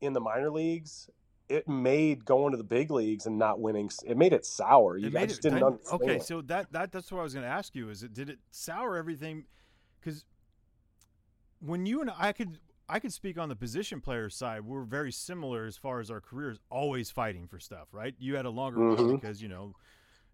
[0.00, 1.08] in the minor leagues,
[1.48, 3.90] it made going to the big leagues and not winning.
[4.04, 4.96] It made it sour.
[4.96, 6.02] You made just didn't understand.
[6.02, 7.88] Okay, so that, that that's what I was going to ask you.
[7.88, 9.44] Is it did it sour everything?
[10.00, 10.24] Because
[11.60, 12.58] when you and I could
[12.90, 14.62] I could speak on the position player side.
[14.62, 17.88] We're very similar as far as our careers, always fighting for stuff.
[17.92, 18.14] Right?
[18.18, 19.20] You had a longer run Mhm.
[19.20, 19.74] because you know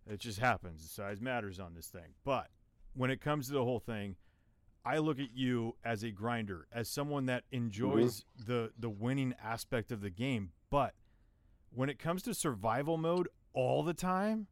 [0.07, 0.91] it just happens.
[0.91, 2.15] Size matters on this thing.
[2.25, 2.51] But
[2.95, 4.17] when it comes to the whole thing,
[4.85, 8.45] I look at you as a grinder, as someone that enjoys Mm-hmm.
[8.47, 10.53] the the winning aspect of the game.
[10.71, 10.95] But
[11.71, 14.47] when it comes to survival mode all the time,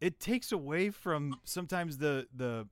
[0.00, 2.68] it takes away from sometimes the the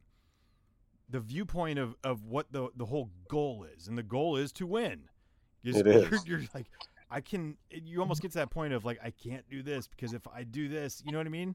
[1.10, 4.66] the viewpoint of, of what the the whole goal is, and the goal is to
[4.66, 5.02] win.
[5.62, 6.10] You're, It is.
[6.26, 6.66] You're, you're like,
[7.10, 7.56] I can.
[7.70, 10.44] You almost get to that point of like, I can't do this because if I
[10.44, 11.54] do this, you know what I mean.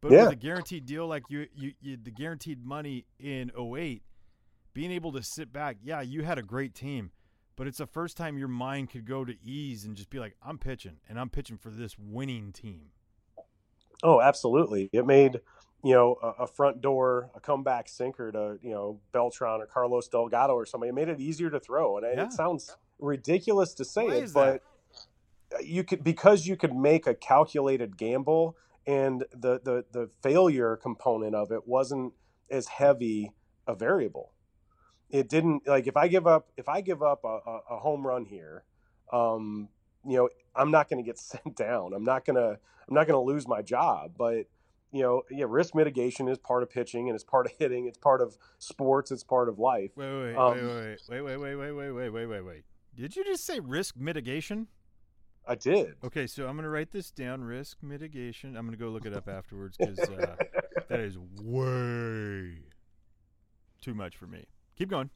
[0.00, 0.24] But Yeah.
[0.24, 4.02] with a guaranteed deal like you, you, you, the guaranteed money in 08,
[4.74, 7.12] being able to sit back, yeah, you had a great team,
[7.54, 10.34] but it's the first time your mind could go to ease and just be like,
[10.44, 12.90] I'm pitching, and I'm pitching for this winning team.
[14.02, 14.90] Oh, absolutely.
[14.92, 15.40] It made
[15.82, 20.08] you know a, a front door, a comeback sinker to you know Beltran or Carlos
[20.08, 20.90] Delgado or somebody.
[20.90, 22.24] It made it easier to throw, and it- Yeah.
[22.24, 24.62] it sounds ridiculous to say Why it, but
[25.50, 25.64] that?
[25.66, 31.34] you could because you could make a calculated gamble, and the the the failure component
[31.34, 32.14] of it wasn't
[32.50, 33.32] as heavy
[33.66, 34.32] a variable.
[35.10, 38.06] It didn't like if I give up if I give up a, a, a home
[38.06, 38.64] run here,
[39.12, 39.68] um,
[40.06, 41.92] you know I'm not going to get sent down.
[41.92, 44.46] I'm not gonna I'm not going to lose my job, but
[44.92, 47.86] you know, yeah, risk mitigation is part of pitching and it's part of hitting.
[47.86, 49.10] It's part of sports.
[49.10, 49.90] It's part of life.
[49.96, 52.64] Wait, wait, wait, Um, wait, wait, wait, wait, wait, wait, wait, wait, wait, wait.
[52.94, 54.66] Did you just say risk mitigation?
[55.48, 55.94] I did.
[56.04, 57.42] Okay, so I'm gonna write this down.
[57.42, 58.56] Risk mitigation.
[58.56, 60.36] I'm gonna go look it up afterwards because uh,
[60.88, 62.58] that is way
[63.80, 64.44] too much for me.
[64.76, 65.10] Keep going.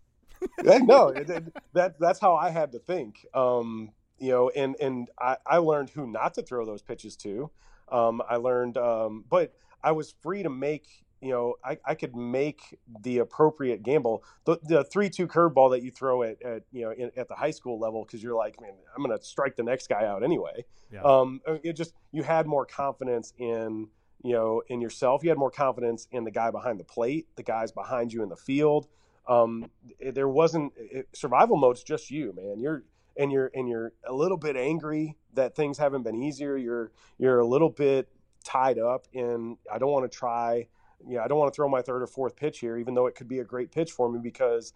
[0.64, 3.24] No, it, it- that that's how I had to think.
[3.34, 7.50] Um, you know, and and I, I learned who not to throw those pitches to.
[7.88, 9.54] Um, I learned, um, but
[9.86, 10.86] I was free to make.
[11.22, 12.60] You know, I, I could make
[13.02, 14.22] the appropriate gamble.
[14.44, 17.52] The, the three-two curveball that you throw at, at you know in, at the high
[17.52, 20.66] school level because you're like, man, I'm going to strike the next guy out anyway.
[20.92, 21.00] Yeah.
[21.02, 23.88] Um, it just you had more confidence in
[24.22, 25.22] you know in yourself.
[25.24, 28.28] You had more confidence in the guy behind the plate, the guys behind you in
[28.28, 28.88] the field
[29.28, 29.68] um
[29.98, 32.84] it- there wasn't it, survival mode's just you man you're
[33.16, 37.40] and you're and you're a little bit angry that things haven't been easier you're you're
[37.40, 38.08] a little bit
[38.46, 40.66] tied up in i don't want to try
[41.06, 43.06] you know i don't want to throw my third or fourth pitch here even though
[43.06, 44.72] it could be a great pitch for me because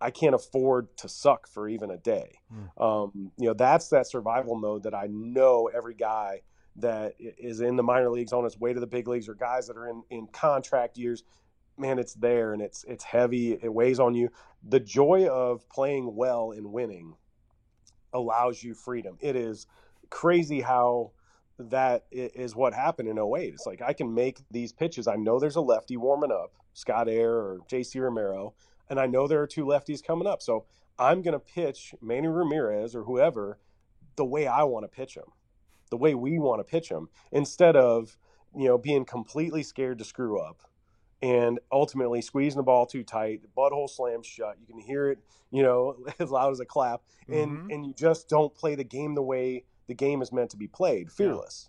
[0.00, 2.38] i can't afford to suck for even a day
[2.78, 6.40] um you know that's that survival mode that i know every guy
[6.76, 9.66] that is in the minor leagues on its way to the big leagues or guys
[9.66, 11.24] that are in in contract years
[11.76, 13.52] man, it's there and it's it's heavy.
[13.52, 14.30] It weighs on you.
[14.62, 17.16] The joy of playing well and winning
[18.12, 19.16] allows you freedom.
[19.20, 19.66] It is
[20.10, 21.12] crazy how
[21.58, 23.54] that is what happened in 08.
[23.54, 25.06] It's like I can make these pitches.
[25.06, 28.54] I know there's a lefty warming up, Scott Eyre or JC Romero,
[28.90, 30.42] and I know there are two lefties coming up.
[30.42, 30.64] So
[30.98, 33.58] I'm going to pitch Manny Ramirez or whoever
[34.16, 35.24] the way I want to pitch him,
[35.90, 38.16] the way we want to pitch him, instead of
[38.56, 40.62] you know being completely scared to screw up
[41.22, 44.56] and ultimately squeezing the ball too tight, the butthole slams shut.
[44.60, 45.18] You can hear it,
[45.50, 47.74] you know, as loud as a clap, and Mhm.
[47.74, 50.66] and you just don't play the game the way the game is meant to be
[50.66, 51.68] played, fearless.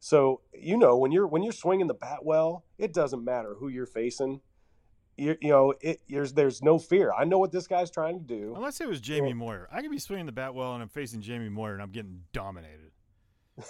[0.00, 3.68] So you know when you're when you're swinging the bat well, it doesn't matter who
[3.68, 4.40] you're facing.
[5.18, 7.12] You, you know, it, there's there's no fear.
[7.16, 8.54] I know what this guy's trying to do.
[8.56, 11.20] Unless it was Jamie Moyer, I could be swinging the bat well and I'm facing
[11.20, 12.90] Jamie Moyer and I'm getting dominated.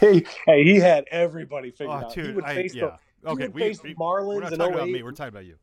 [0.00, 2.14] Hey, hey, he had everybody figured Oh, out.
[2.14, 2.96] he dude, would I, face the- yeah.
[3.22, 5.02] he Okay, we, face we, the we're Marlins not in talking about me.
[5.02, 5.56] We're talking about you.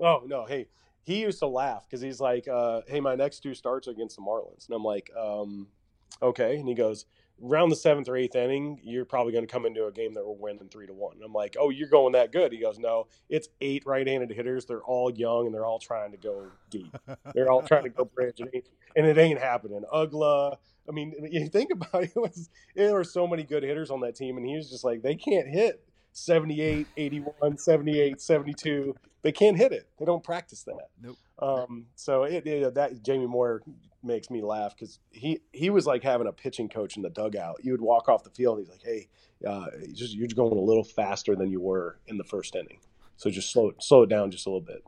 [0.00, 0.68] Oh no, hey,
[1.02, 4.16] he used to laugh because he's like, uh, "Hey, my next two starts are against
[4.16, 5.66] the Marlins," and I'm like, um,
[6.22, 7.06] "Okay," and he goes,
[7.40, 10.24] "Round the seventh or eighth inning, you're probably going to come into a game that
[10.26, 12.78] we're winning three to one." And I'm like, "Oh, you're going that good?" He goes,
[12.78, 14.64] "No, it's eight right-handed hitters.
[14.66, 16.96] They're all young and they're all trying to go deep.
[17.34, 20.56] They're all trying to go bridge, and, it- and it ain't happening." Uggla.
[20.88, 24.00] I mean, you think about it, it was there were so many good hitters on
[24.00, 25.80] that team, and he was just like, they can't hit
[26.12, 28.94] 78, 81, 78, 72.
[29.22, 29.86] They can't hit it.
[29.98, 30.88] They don't practice that.
[31.00, 31.16] Nope.
[31.38, 33.62] Um, so it, it that Jamie Moyer
[34.04, 37.60] makes me laugh because he he was like having a pitching coach in the dugout.
[37.62, 39.08] You would walk off the field, and he's like, "Hey,
[39.46, 42.78] uh, you just you're going a little faster than you were in the first inning,
[43.16, 44.82] so just slow slow it down just a little bit."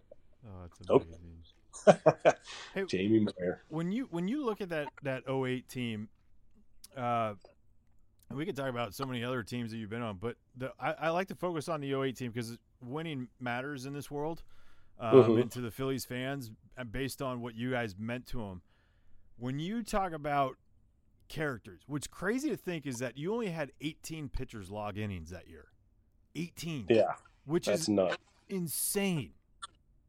[0.47, 1.03] Oh, that's Nope.
[1.07, 1.31] amazing.
[2.75, 3.63] Hey, Jamie Moyer.
[3.69, 6.09] when you when you look at that that 08 team,
[6.97, 7.35] uh,
[8.33, 10.93] we could talk about so many other teams that you've been on, but the, I,
[10.93, 14.43] I like to focus on the 08 team because winning matters in this world,
[14.99, 15.41] um, Mhm.
[15.43, 16.51] and to the Phillies fans,
[16.91, 18.63] based on what you guys meant to them.
[19.37, 20.57] When you talk about
[21.29, 25.49] characters, what's crazy to think is that you only had 18 pitchers log innings that
[25.49, 25.67] year.
[26.37, 28.17] 18, Yeah, which is nuts.
[28.49, 29.33] insane.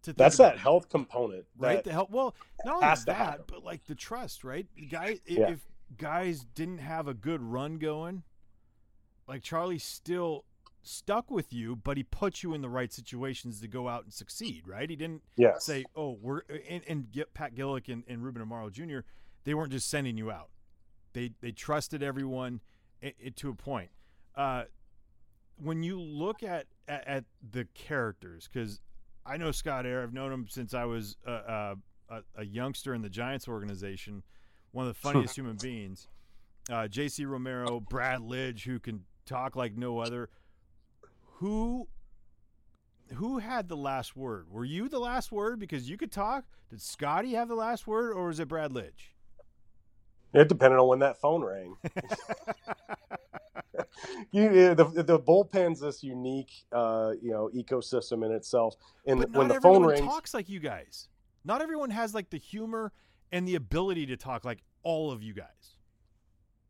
[0.04, 0.54] That's about.
[0.54, 1.84] that health component, right?
[1.84, 2.12] The help.
[2.12, 4.68] Well, not only that, but like the trust, right?
[4.76, 5.50] The Guy, i- Yeah.
[5.52, 5.66] if
[5.98, 8.22] guys didn't have a good run going,
[9.28, 10.46] like Charlie still
[10.86, 14.14] stuck with you, but he put you in the right situations to go out and
[14.14, 14.90] succeed, right?
[14.90, 15.66] He didn't Yes.
[15.66, 19.00] say, "Oh, we're," and, and get Pat Gillick and, and Ruben Amaro Jr.
[19.44, 20.50] They weren't just sending you out;
[21.14, 22.62] they they trusted everyone
[23.04, 23.90] i i to a point.
[24.36, 24.66] Uh,
[25.58, 28.82] when you look at at, at the characters, because
[29.26, 31.76] I know Scott Eyre, I've known him since I was a, a,
[32.10, 34.24] a, a youngster in the Giants organization,
[34.72, 36.08] one of the funniest human beings.
[36.70, 37.26] Uh, J.C.
[37.26, 40.30] Romero, Brad Lidge, who can talk like no other.
[41.40, 41.88] Who
[43.14, 44.48] who had the last word?
[44.50, 46.46] Were you the last word because you could talk?
[46.70, 49.14] Did Scotty have the last word, or was it Brad Lidge?
[50.34, 51.76] It depended on when that phone rang.
[54.32, 58.76] you, the the bullpen's this unique, uh, you know, ecosystem in itself.
[59.06, 61.08] And but when the phone rings, talks like you guys.
[61.46, 62.92] Not everyone has like the humor
[63.32, 65.75] and the ability to talk like all of you guys.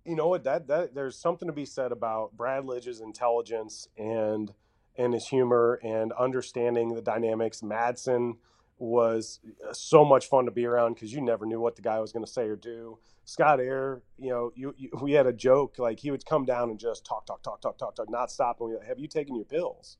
[0.06, 0.44] You know what?
[0.44, 4.54] That that there's something to be said about Brad Lidge's intelligence and
[4.98, 7.62] and his humor and understanding the dynamics.
[7.62, 8.38] Madson
[8.78, 12.00] was uh, so much fun to be around because you never knew what the guy
[12.00, 12.98] was going to say or do.
[13.24, 16.70] Scott Eyre, you know, you, you, we had a joke like he would come down
[16.70, 18.60] and just talk, talk, talk, talk, talk, talk, not stop.
[18.60, 19.98] And we like, have you taken your pills?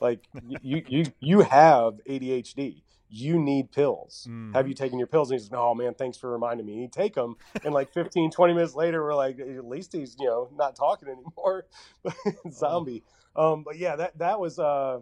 [0.00, 0.20] Like
[0.62, 2.82] you, you, you have ADHD.
[3.10, 4.26] You need pills.
[4.28, 4.54] Mhm.
[4.54, 5.30] Have you taken your pills?
[5.30, 6.80] And he's, no, man, thanks for reminding me.
[6.80, 7.36] He'd take them.
[7.64, 11.08] And like 15, 20 minutes later, we're like, at least he's, you know, not talking
[11.08, 11.66] anymore.
[12.50, 13.02] Zombie.
[13.34, 14.98] Um, but yeah, that, that was, uh,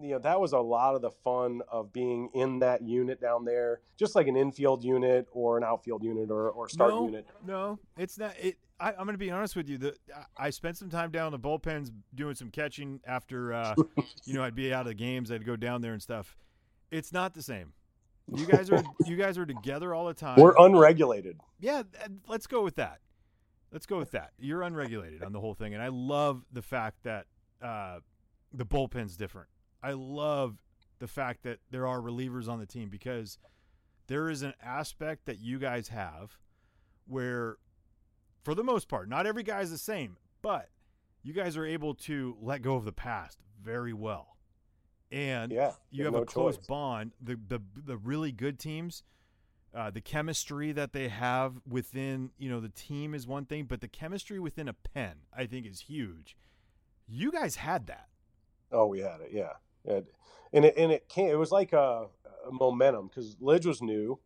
[0.00, 3.44] you know, that was a lot of the fun of being in that unit down
[3.44, 7.26] there, just like an infield unit or an outfield unit or, or start no, unit.
[7.44, 8.34] No, it's not.
[8.40, 8.56] It.
[8.80, 9.78] I, I'm going to be honest with you.
[9.78, 9.94] The
[10.36, 13.74] I spent some time down in the bullpens doing some catching after, uh,
[14.24, 15.30] you know, I'd be out of the games.
[15.30, 16.36] I'd go down there and stuff.
[16.90, 17.72] It's not the same.
[18.34, 20.40] You guys are you guys are together all the time.
[20.40, 21.36] We're unregulated.
[21.60, 21.82] yeah,
[22.28, 23.00] let's go with that.
[23.72, 24.32] Let's go with that.
[24.38, 27.26] You're unregulated on the whole thing, and I love the fact that
[27.62, 27.98] uh,
[28.52, 29.48] the bullpen's different.
[29.82, 30.56] I love
[30.98, 33.38] the fact that there are relievers on the team because
[34.08, 36.36] there is an aspect that you guys have
[37.06, 37.56] where,
[38.42, 40.68] for the most part, not every guy is the same, but
[41.22, 44.36] you guys are able to let go of the past very well,
[45.12, 45.72] and Yeah.
[45.90, 46.66] you have no a close choice.
[46.66, 47.12] bond.
[47.20, 49.02] The the the really good teams,
[49.74, 53.80] uh, the chemistry that they have within you know the team is one thing, but
[53.80, 56.36] the chemistry within a pen I think is huge.
[57.06, 58.08] You guys had that.
[58.72, 59.54] Oh, we had it, yeah.
[59.84, 60.06] And
[60.52, 61.28] and it and it came.
[61.28, 62.06] It was like a,
[62.48, 64.20] a momentum because Lidge was new,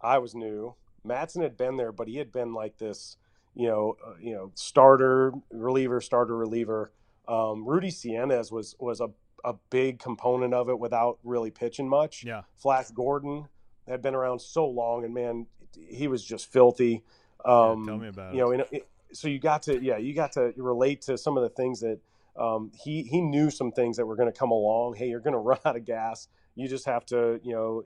[0.00, 0.74] I was new.
[1.06, 3.16] Madson had been there, but he had been like this,
[3.54, 6.92] you know, uh, you know, starter reliever, starter reliever.
[7.28, 9.10] Um, Rudy Seanez was was a
[9.44, 12.24] a big component of it without really pitching much.
[12.24, 12.42] Yeah.
[12.56, 13.48] Flash Gordon
[13.88, 17.02] had been around so long, and man, he was just filthy.
[17.44, 20.52] Um, tell me about you know, it, so you got to yeah, you got to
[20.56, 21.98] relate to some of the things that
[22.36, 24.94] um, he he knew some things that were going to come along.
[24.94, 26.28] Hey, you're going to run out of gas.
[26.60, 27.82] You just have to you know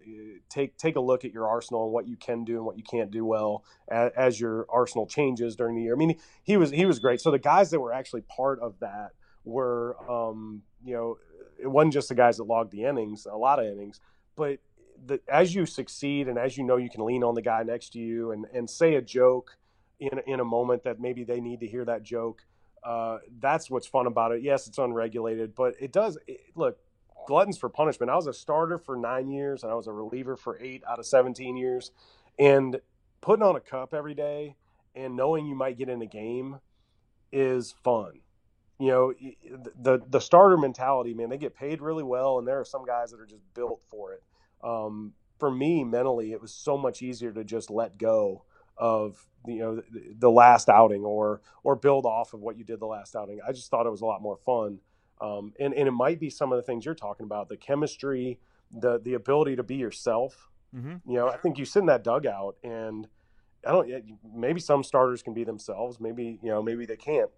[0.49, 2.85] take take a look at your arsenal and what you can do and what you
[2.85, 5.95] can't do well as, as your arsenal changes during the year.
[5.95, 7.21] I mean, he was he was great.
[7.21, 9.13] So the guys that were actually part of that
[9.45, 11.19] were um, you know
[11.59, 14.01] it wasn't just the guys that logged the innings, a lot of innings,
[14.37, 14.59] but
[15.07, 17.93] the, as you succeed and as you know you can lean on the guy next
[17.93, 19.57] to you and, and say a joke
[20.01, 22.45] in, in a moment that maybe they need to hear that joke
[22.85, 26.79] uh, that's what's fun about it yes it's unregulated but it does it, look
[27.27, 28.11] gluttons for punishment.
[28.11, 30.99] I was a starter for nine years and i was a reliever for eight out
[30.99, 31.91] of 17 years.
[32.39, 32.81] And
[33.21, 34.57] putting on a cup every day
[34.95, 36.59] and knowing you might get in a game
[37.33, 38.21] is fun.
[38.79, 39.15] You know
[39.81, 43.13] the the starter mentality man they get paid really well and there are some guys
[43.13, 44.23] that are just built for it.
[44.63, 48.45] Um, for me mentally it was so much easier to just let go
[48.77, 52.81] of you know the, the, last outing or or build off of what you did
[52.81, 53.39] the last outing.
[53.47, 54.81] I just thought it was a lot more fun
[55.21, 58.39] um, and and it might be some of the things you're talking about the chemistry
[58.71, 60.97] the the ability to be yourself mm-hmm.
[61.07, 63.07] you know i think you sit in that dugout and
[63.67, 63.89] i don't
[64.35, 67.31] maybe some starters can be themselves maybe you know maybe they can't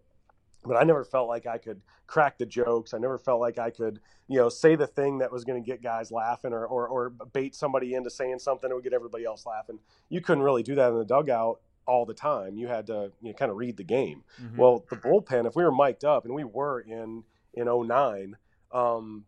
[0.66, 2.94] but I never felt like I could crack the jokes.
[2.94, 5.66] I never felt like I could, you know, say the thing that was going to
[5.66, 9.24] get guys laughing or, or, or bait somebody into saying something that would get everybody
[9.24, 9.78] else laughing.
[10.08, 12.56] You couldn't really do that in the dugout all the time.
[12.56, 14.24] You had to you know, kind of read the game.
[14.42, 14.56] Mm-hmm.
[14.56, 17.24] Well, the bullpen, if we were mic'd up, and we were in
[17.56, 18.36] in 09,
[18.72, 19.24] um,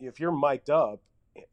[0.00, 1.00] if you're mic'd up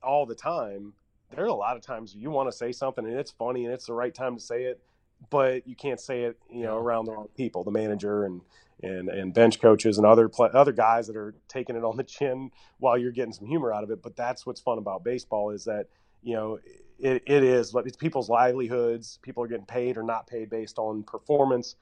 [0.04, 0.94] all the time,
[1.34, 3.74] there are a lot of times you want to say something and it's funny and
[3.74, 4.82] it's the right time to say it,
[5.30, 8.42] but you can't say it, you know, around the wrong people, the manager and
[8.84, 12.04] and and bench coaches and other play, other guys that are taking it on the
[12.04, 14.04] chin while you're getting some humor out of it.
[14.04, 15.88] But that's what's fun about baseball is that
[16.22, 16.60] you know
[17.00, 19.20] it, it is it's people's livelihoods.
[19.22, 21.76] People are getting paid or not paid based on performance,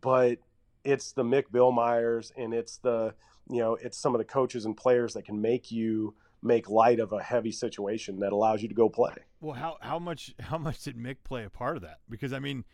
[0.00, 0.38] but
[0.84, 3.14] it's the Mick Billmeyers and it's the
[3.48, 6.98] you know it's some of the coaches and players that can make you make light
[6.98, 9.14] of a heavy situation that allows you to go play.
[9.40, 11.98] Well, how how much how much did Mick play a part of that?
[12.08, 12.64] Because I mean,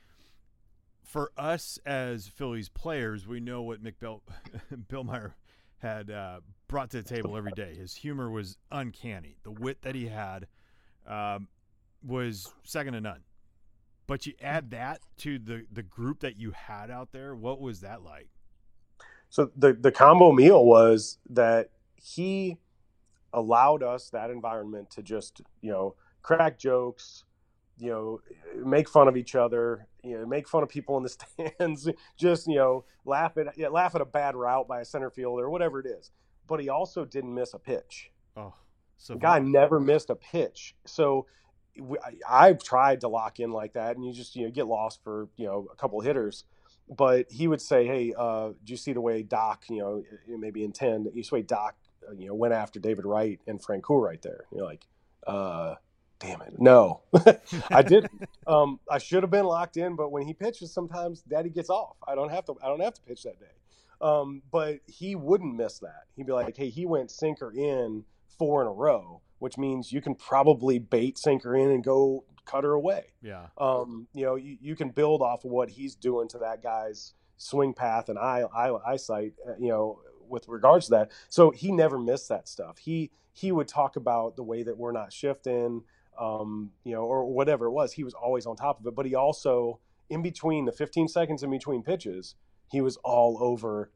[1.05, 4.23] for us as Phillies players, we know what Mick Bill
[4.91, 5.35] Billmeyer
[5.79, 7.75] had uh, brought to the table every day.
[7.75, 9.37] His humor was uncanny.
[9.45, 10.49] The wit that he had
[11.07, 11.49] um,
[12.05, 13.23] was second to none.
[14.07, 17.35] But you add that to the the group that you had out there.
[17.35, 18.29] What was that like?
[19.31, 22.59] So the the combo meal was that he
[23.33, 27.25] allowed us that environment to just you know crack jokes,
[27.79, 28.21] you know,
[28.65, 31.09] make fun of each other, you know, make fun of people in the
[31.59, 35.11] stands, just you know, laugh at yeah, laugh at a bad route by a center
[35.11, 36.11] fielder or whatever it is.
[36.47, 38.11] But he also didn't miss a pitch.
[38.37, 38.55] Oh,
[38.97, 40.75] so the guy never missed a pitch.
[40.87, 41.27] So
[42.29, 45.29] I've tried to lock in like that, and you just you know get lost for
[45.37, 46.45] you know a couple hitters.
[46.95, 50.65] But he would say, "Hey, uh, do you see the way Doc, you know, maybe
[50.65, 51.77] in ten, you see the way Doc,
[52.09, 54.87] uh, you know, went after David Wright and Francoeur right there." You're like,
[55.27, 55.75] uh,
[56.19, 57.03] "Damn it, no,
[57.71, 58.09] I did.
[58.47, 61.97] Um, I should have been locked in, but when he pitches, sometimes Daddy gets off.
[62.07, 62.55] I don't have to.
[62.63, 63.47] I don't have to pitch that day."
[64.01, 66.05] Um, but he wouldn't miss that.
[66.17, 68.05] He'd be like, "Hey, he went sinker in
[68.39, 72.65] four in a row." which means you can probably bait sinker in and go cut
[72.65, 73.13] her away.
[73.23, 73.47] Yeah.
[73.59, 77.15] Um, you know, you, you can build off of what he's doing to that guy's
[77.37, 79.35] swing path and eye, eye eyesight.
[79.47, 81.11] Uh, you know, with regards to that.
[81.29, 82.79] So he never missed that stuff.
[82.79, 85.83] He he would talk about the way that we're not shifting,
[86.19, 87.93] um, you know, or whatever it was.
[87.93, 88.97] He was always on top of it.
[88.97, 89.79] But he also,
[90.11, 92.35] in between the 15 seconds in between pitches,
[92.71, 93.93] he was all over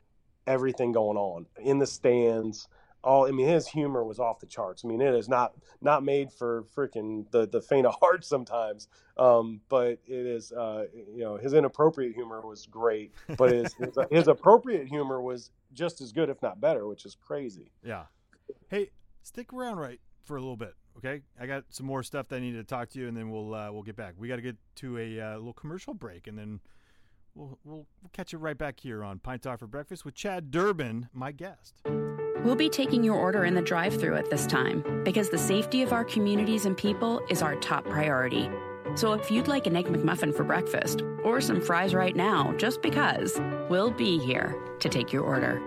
[0.46, 2.68] everything going on in the stands
[3.02, 4.84] all I mean his humor was off the charts.
[4.84, 8.88] I mean it is not not made for freaking the the faint of heart sometimes.
[9.16, 13.98] Um, but it is uh, you know his inappropriate humor was great, but his, his,
[14.10, 17.72] his appropriate humor was just as good if not better, which is crazy.
[17.84, 18.04] Yeah.
[18.68, 18.90] Hey,
[19.22, 21.22] stick around right for a little bit, okay?
[21.40, 23.54] I got some more stuff that I need to talk to you, and then we'll
[23.54, 24.14] uh, we'll get back.
[24.16, 26.60] We got to get to a uh, little commercial break, and then
[27.34, 30.50] we'll, we'll we'll catch you right back here on Pine Tar for Breakfast with Chad
[30.50, 31.82] Durbin, my guest.
[32.44, 35.82] We'll be taking your order in the drive through at this time because the safety
[35.82, 38.50] of our communities and people is our top priority.
[38.96, 42.82] So if you'd like an Egg McMuffin for breakfast or some fries right now, just
[42.82, 43.40] because,
[43.70, 45.62] we'll be here to take your order.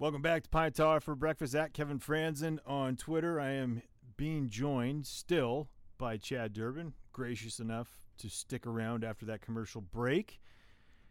[0.00, 3.38] Welcome back to Pine Tar for breakfast at Kevin Frandsen on Twitter.
[3.38, 3.82] I am
[4.16, 10.40] being joined still by Chad Durbin, gracious enough to stick around after that commercial break.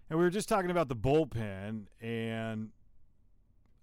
[0.10, 2.72] And we were just talking about the bullpen and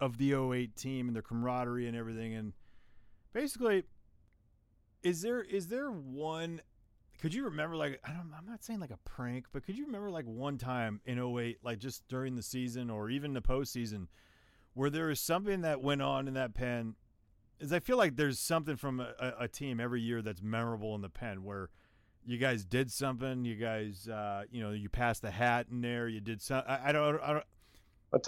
[0.00, 2.34] of the 08 team and their camaraderie and everything.
[2.34, 2.52] And
[3.32, 3.84] basically,
[5.02, 6.60] is there is there one?
[7.20, 9.86] Could you remember like I don't I'm not saying like a prank, but could you
[9.86, 14.06] remember like one time in 08, like just during the season or even the postseason,
[14.74, 16.94] where there was something that went on in that pen?
[17.60, 21.00] Is I feel like there's something from a, a team every year that's memorable in
[21.00, 21.70] the pen where
[22.24, 23.44] you guys did something.
[23.44, 26.06] You guys, uh, you know, you passed the hat in there.
[26.06, 26.62] You did some.
[26.68, 27.20] I, I don't.
[27.20, 27.44] I don't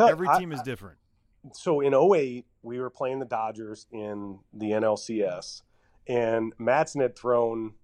[0.01, 0.99] every team I, is different
[1.53, 5.63] so in 08, we were playing the Dodgers in the NLCS,
[6.07, 7.75] and Madson had thrown.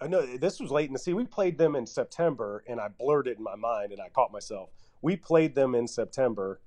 [0.00, 1.16] I know this was late in the season.
[1.16, 4.32] We played them in September, and I blurred it in my mind, and I caught
[4.32, 4.70] myself.
[5.00, 6.60] We played them in September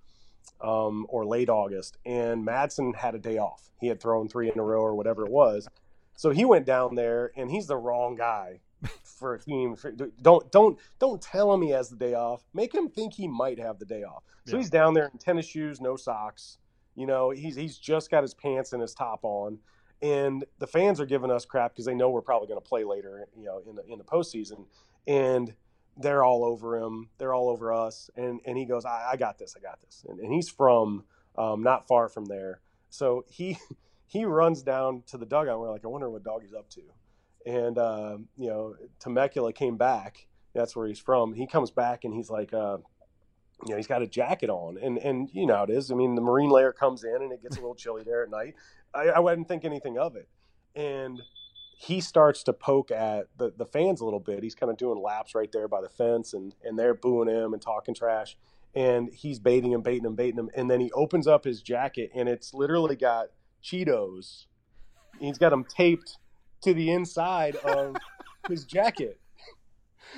[0.61, 3.69] um, or late August, and Madson had a day off.
[3.79, 5.67] He had thrown three in a row or whatever it was,
[6.15, 8.61] so he went down there, and he's the wrong guy
[9.03, 9.75] for a team.
[10.21, 12.43] Don't don't don't tell him he has the day off.
[12.53, 14.23] Make him think he might have the day off.
[14.45, 14.61] So yeah.
[14.61, 16.57] he's down there in tennis shoes, no socks.
[16.95, 19.59] You know, he's he's just got his pants and his top on,
[20.01, 22.83] and the fans are giving us crap because they know we're probably going to play
[22.83, 23.27] later.
[23.37, 24.65] You know, in the in the postseason,
[25.07, 25.53] and
[25.97, 27.09] they're all over him.
[27.17, 30.05] They're all over us, and and he goes, "I, I got this, I got this,"
[30.07, 31.03] and, and he's from
[31.37, 32.61] um, not far from there.
[32.89, 33.57] So he
[34.07, 35.59] he runs down to the dugout.
[35.59, 36.81] We're like, I wonder what dog he's up to
[37.45, 40.27] and uh, you know Temecula came back.
[40.53, 41.33] That's where he's from.
[41.33, 42.77] He comes back and he's like, uh,
[43.65, 45.91] you know, he's got a jacket on, and and you know how it is.
[45.91, 48.29] I mean, the marine layer comes in and it gets a little chilly there at
[48.29, 48.55] night.
[48.93, 50.29] I, I wouldn't think anything of it,
[50.75, 51.19] and
[51.77, 54.43] he starts to poke at the, the fans a little bit.
[54.43, 57.53] He's kind of doing laps right there by the fence, and and they're booing him
[57.53, 58.37] and talking trash.
[58.75, 62.11] And he's baiting him, baiting him, baiting him, and then he opens up his jacket,
[62.13, 63.27] and it's literally got
[63.63, 64.45] Cheetos.
[65.19, 66.17] He's got them taped
[66.61, 67.95] to the inside of
[68.47, 69.19] his jacket.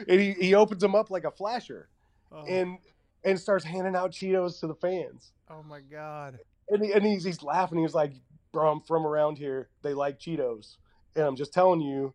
[0.07, 1.89] And he, he opens them up like a flasher
[2.31, 2.45] oh.
[2.45, 2.77] and
[3.23, 5.33] and starts handing out Cheetos to the fans.
[5.49, 6.39] Oh my God.
[6.69, 7.79] And, he, and he's, he's laughing.
[7.79, 8.13] He's like,
[8.51, 9.69] Bro, I'm from around here.
[9.83, 10.77] They like Cheetos.
[11.15, 12.13] And I'm just telling you,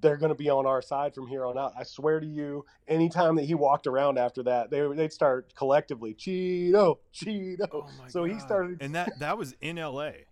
[0.00, 1.72] they're going to be on our side from here on out.
[1.78, 6.14] I swear to you, anytime that he walked around after that, they they'd start collectively
[6.14, 7.68] Cheeto, Cheeto.
[7.72, 10.26] Oh my so he started, and that that was in L.A.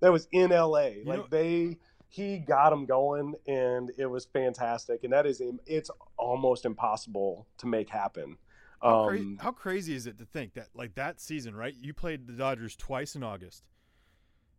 [0.00, 1.02] that was in L.A.
[1.04, 1.78] like know- they
[2.12, 5.02] he got them going, and it was fantastic.
[5.02, 8.36] And that is it's almost impossible to make happen.
[8.82, 11.74] How, Um, how crazy is it to think that like that season, right?
[11.74, 13.64] You played the Dodgers twice in August.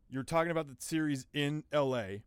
[0.09, 2.23] You're talking about the series in L.A.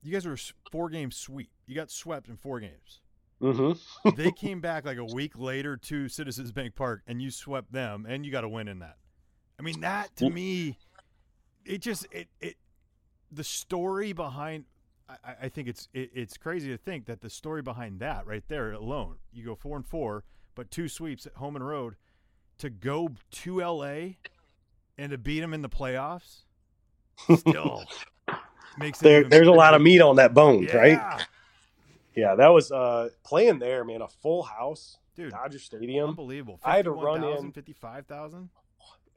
[0.00, 0.38] You guys were
[0.70, 1.50] four game sweep.
[1.66, 3.00] You got swept in four games.
[3.40, 3.76] mhm.
[4.16, 8.06] they came back like a week later to Citizens Bank Park, and you swept them,
[8.08, 8.98] and you got a win in that.
[9.58, 10.78] I mean, that to me,
[11.64, 12.56] it just it it
[13.32, 14.64] the story behind.
[15.08, 18.44] I, I- think it's it, it's crazy to think that the story behind that right
[18.48, 20.24] there alone, you go four and four,
[20.54, 21.96] but two sweeps at home and road,
[22.58, 24.14] to go to LA
[24.98, 26.42] and to beat them in the playoffs,
[27.36, 27.84] still
[28.78, 30.92] makes it there, there's a lot of meat on that bone, right?
[30.92, 31.20] Yeah.
[32.14, 34.02] Yeah, that was uh playing there, man.
[34.02, 36.10] A full house, Dude, Dodger Stadium.
[36.10, 36.60] Unbelievable.
[36.62, 38.48] I had to run 51,000, in- 55,000?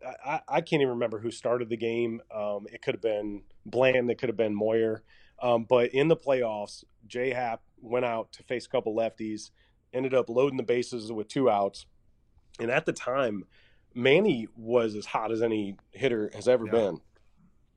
[0.05, 2.21] I, I- I can't even remember who started the game.
[2.33, 4.09] Um, it could have been Bland.
[4.09, 5.03] that could have been Moyer.
[5.41, 9.51] Um, but in the playoffs, J Hap went out to face a couple lefties,
[9.93, 11.85] ended up loading the bases with two outs.
[12.59, 13.45] And at the time,
[13.93, 16.71] Manny was as hot as any hitter has ever Yeah.
[16.71, 17.01] been.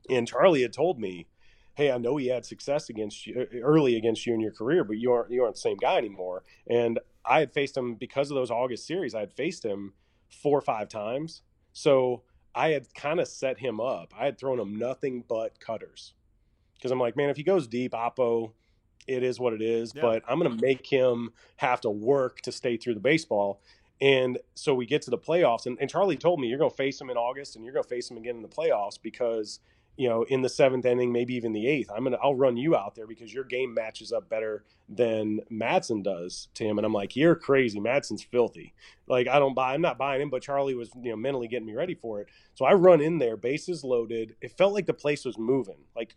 [0.09, 1.27] And Charlie had told me,
[1.75, 4.97] "Hey, I know he had success against you early against you in your career, but
[4.97, 8.35] you aren't you aren't the same guy anymore." And I had faced him because of
[8.35, 9.13] those August series.
[9.13, 9.93] I had faced him
[10.29, 11.41] four or five times,
[11.73, 12.23] so
[12.59, 14.13] I had kind of set him up.
[14.19, 16.13] I had thrown him nothing but cutters
[16.75, 18.51] because I'm like, man, if he goes deep, Oppo,
[19.07, 19.93] it is what it is.
[19.95, 20.01] Yeah.
[20.01, 23.61] But I'm going to make him have to work to stay through the baseball.
[24.01, 26.75] And so we get to the playoffs, and, and Charlie told me you're going to
[26.75, 29.61] face him in August, and you're going to face him again in the playoffs because
[29.99, 32.73] you know in the seventh inning, maybe even the eighth, I'm gonna I'll run you
[32.73, 36.79] out there because your game matches up better than Madson does to him.
[36.79, 37.81] And I'm like, you're crazy.
[37.81, 38.73] Madson's filthy.
[39.07, 39.73] Like I don't buy.
[39.73, 42.29] I'm not buying him, but Charlie was you know mentally getting me ready for it.
[42.53, 44.37] So I run in there, bases loaded.
[44.39, 46.15] It felt like the place was moving, like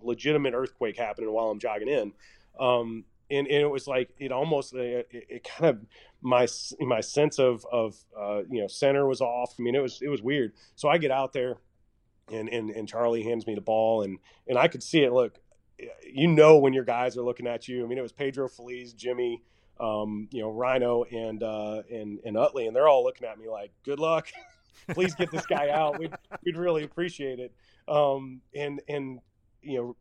[0.00, 2.12] legitimate earthquake happening while I'm jogging in.
[2.60, 5.84] Um, and, and it was like it almost uh, it, it kind of
[6.22, 6.46] my
[6.78, 9.54] my sense of of uh, you know center was off.
[9.58, 10.52] I mean it was it was weird.
[10.76, 11.56] So I get out there,
[12.30, 15.12] and and and Charlie hands me the ball, and and I could see it.
[15.12, 15.38] Look,
[16.02, 17.84] you know when your guys are looking at you.
[17.84, 19.42] I mean it was Pedro Feliz, Jimmy,
[19.80, 23.48] um, you know Rhino, and uh, and and Utley, and they're all looking at me
[23.48, 24.28] like, "Good luck."
[24.90, 25.98] Please get this guy out.
[25.98, 26.12] We'd,
[26.44, 27.54] we'd really appreciate it.
[27.88, 29.20] Um, and and
[29.62, 29.96] you know,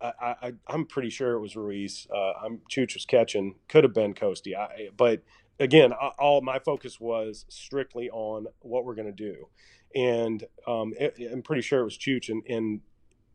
[0.00, 2.06] I, I I'm pretty sure it was Ruiz.
[2.14, 3.56] Uh, I'm Chooch was catching.
[3.68, 4.56] Could have been Coasty.
[4.56, 5.22] I, but
[5.58, 9.48] again, all my focus was strictly on what we're going to do,
[9.96, 12.82] and um, it, I'm pretty sure it was Chooch, and, and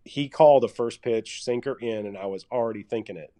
[0.05, 3.33] he called the first pitch sinker in, and I was already thinking it,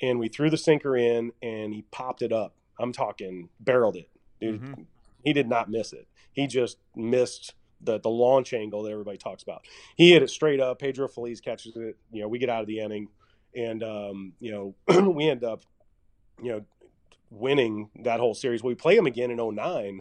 [0.00, 2.56] and we threw the sinker in, and he popped it up.
[2.80, 4.08] I'm talking barreled it,
[4.40, 4.62] dude.
[4.62, 4.86] Mhm.
[5.22, 6.08] He did not miss it.
[6.32, 9.66] He just missed the the launch angle that everybody talks about.
[9.94, 10.78] He hit it straight up.
[10.78, 11.98] Pedro Feliz catches it.
[12.10, 13.08] You know, we get out of the inning,
[13.54, 15.64] and um, you know, we end up,
[16.42, 16.64] you know,
[17.30, 18.62] winning that whole series.
[18.62, 20.00] We play him again in 09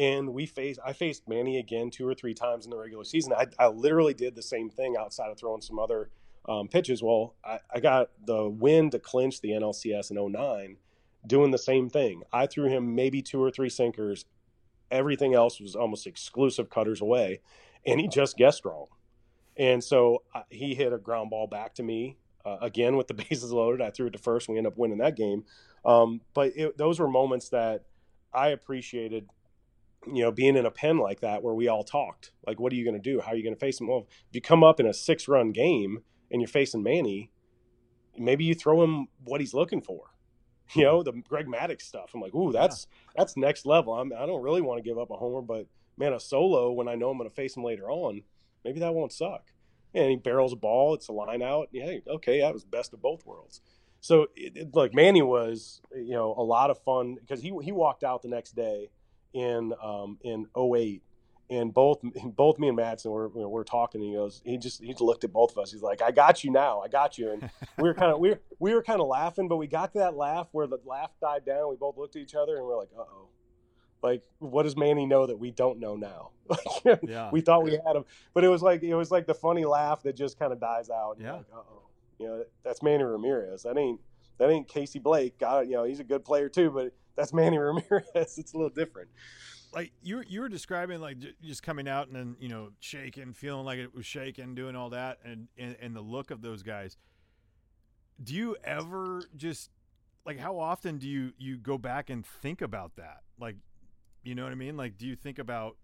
[0.00, 3.34] and we face I faced Manny again two or three times in the regular season.
[3.34, 6.10] I, I literally did the same thing outside of throwing some other
[6.48, 7.02] um, pitches.
[7.02, 10.78] Well, I, I got the win to clinch the NLCS in 09
[11.26, 12.22] doing the same thing.
[12.32, 14.24] I threw him maybe two or three sinkers.
[14.90, 17.40] Everything else was almost exclusive cutters away,
[17.86, 18.86] and he just guessed wrong.
[19.58, 23.14] And so uh, he hit a ground ball back to me uh, again with the
[23.30, 23.82] bases loaded.
[23.82, 24.48] I threw it to first.
[24.48, 25.44] We end up winning that game.
[25.84, 27.84] Um, but it, those were moments that
[28.32, 29.28] I appreciated,
[30.06, 32.32] you know, being in a pen like that where we all talked.
[32.46, 33.20] Like, what are you going to do?
[33.20, 33.88] How are you going to face him?
[33.88, 37.30] Well, if you come up in a six run game and you're facing Manny,
[38.16, 40.04] maybe you throw him what he's looking for.
[40.72, 42.12] You know, the Greg Maddux stuff.
[42.14, 42.86] I'm like, ooh, that's
[43.16, 43.92] that's next level.
[43.92, 45.66] I'm, I don't really want to give up a homer, but
[45.98, 48.22] man, a solo when I know I'm going to face him later on,
[48.64, 49.50] maybe that won't suck.
[49.94, 50.94] And he barrels a ball.
[50.94, 51.70] It's a line out.
[51.72, 53.60] Yeah, okay, that was best of both worlds.
[54.00, 57.72] So, it, it, like Manny was, you know, a lot of fun because he he
[57.72, 58.90] walked out the next day
[59.32, 61.02] in um, in 08
[61.50, 64.00] and both both me and Madson were we're talking.
[64.00, 65.72] And he goes, he just he looked at both of us.
[65.72, 66.80] He's like, "I got you now.
[66.80, 69.48] I got you." And we were kind of we were, we were kind of laughing,
[69.48, 71.68] but we got to that laugh where the laugh died down.
[71.68, 73.28] We both looked at each other and we're like, "Uh oh."
[74.02, 76.30] Like, what does Manny know that we don't know now?
[77.02, 77.30] Yeah.
[77.30, 80.02] we thought we had him, but it was like it was like the funny laugh
[80.04, 81.18] that just kind of dies out.
[81.20, 81.34] Yeah.
[81.34, 81.82] Like, uh oh.
[82.18, 83.62] You know, that's Manny Ramirez.
[83.64, 84.00] That ain't
[84.38, 85.38] that ain't Casey Blake.
[85.38, 88.38] Got you know, he's a good player too, but that's Manny Ramirez.
[88.38, 89.10] It's a little different.
[89.74, 93.64] like you you were describing like just coming out and then you know shaking feeling
[93.64, 96.96] like it was shaking doing all that and and, and the look of those guys
[98.22, 99.70] do you ever just
[100.26, 103.20] like how often do you you go back and think about that?
[103.40, 103.56] Like,
[104.22, 104.76] you know what I mean?
[104.76, 105.76] Like, do you think about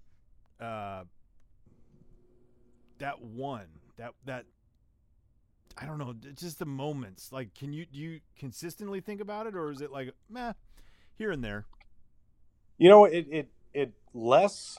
[0.60, 1.04] uh
[2.98, 4.46] that one that that
[5.78, 7.32] I don't know, just the moments.
[7.32, 10.52] Like, can you do you consistently think about it, or is it like meh,
[11.16, 11.66] here and there?
[12.78, 14.78] You know, it it it less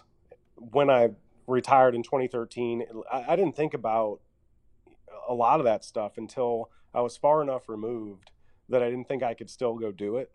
[0.55, 1.09] when I
[1.47, 2.85] retired in 2013.
[3.11, 4.19] I, I didn't think about
[5.27, 8.31] a lot of that stuff until I was far enough removed
[8.69, 10.31] that I didn't think I could still go do it.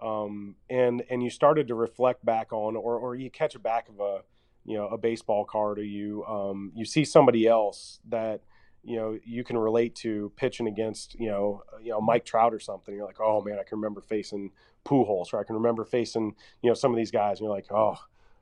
[0.00, 3.88] Um, and and you started to reflect back on, or or you catch a back
[3.88, 4.22] of a
[4.64, 8.40] you know a baseball card, or you um, you see somebody else that
[8.82, 12.60] you know you can relate to pitching against you know you know Mike Trout or
[12.60, 12.94] something.
[12.94, 14.50] You're like, oh man, I can remember facing
[14.84, 17.70] Pujols, or I can remember facing you know some of these guys, and you're like,
[17.70, 17.96] oh,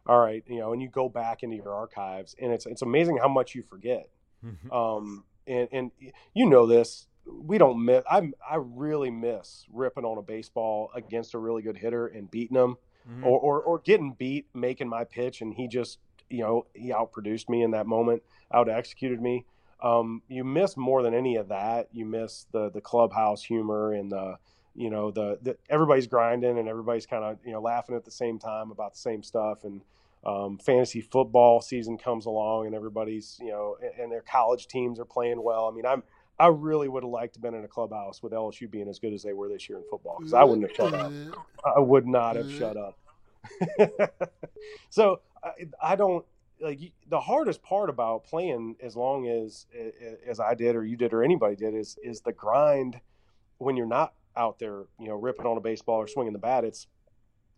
[0.07, 3.19] all right, you know, and you go back into your archives, and it's it's amazing
[3.19, 4.09] how much you forget.
[4.45, 4.71] Mm-hmm.
[4.73, 5.91] um, and and
[6.33, 8.03] you know this we don't miss.
[8.11, 12.57] I I really miss ripping on a baseball against a really good hitter and beating
[12.57, 12.77] him,
[13.09, 13.25] mm-hmm.
[13.25, 15.99] or, or or getting beat making my pitch and he just
[16.31, 18.23] you know he outproduced me in that moment,
[18.53, 19.45] out executed me.
[19.81, 21.89] Um, you miss more than any of that.
[21.93, 24.39] You miss the the clubhouse humor and the
[24.75, 28.11] you know the, the everybody's grinding and everybody's kind of you know laughing at the
[28.11, 29.83] same time about the same stuff and
[30.27, 34.99] um, fantasy football season comes along and everybody's you know and, and their college teams
[34.99, 35.69] are playing well.
[35.69, 36.03] I mean I'm
[36.41, 38.99] I really would have liked to have been in a clubhouse with LSU being as
[38.99, 41.13] good as they were this year in football because I wouldn't have shut up.
[41.65, 42.97] I would not have shut up.
[44.91, 45.51] so I,
[45.83, 46.25] I, don't
[46.61, 49.67] like the hardest part about playing as long as
[50.27, 53.01] as I did or you did or anybody did is is the grind
[53.59, 56.65] when you're not out there, you know, ripping on a baseball or swinging the bat.
[56.65, 56.87] It's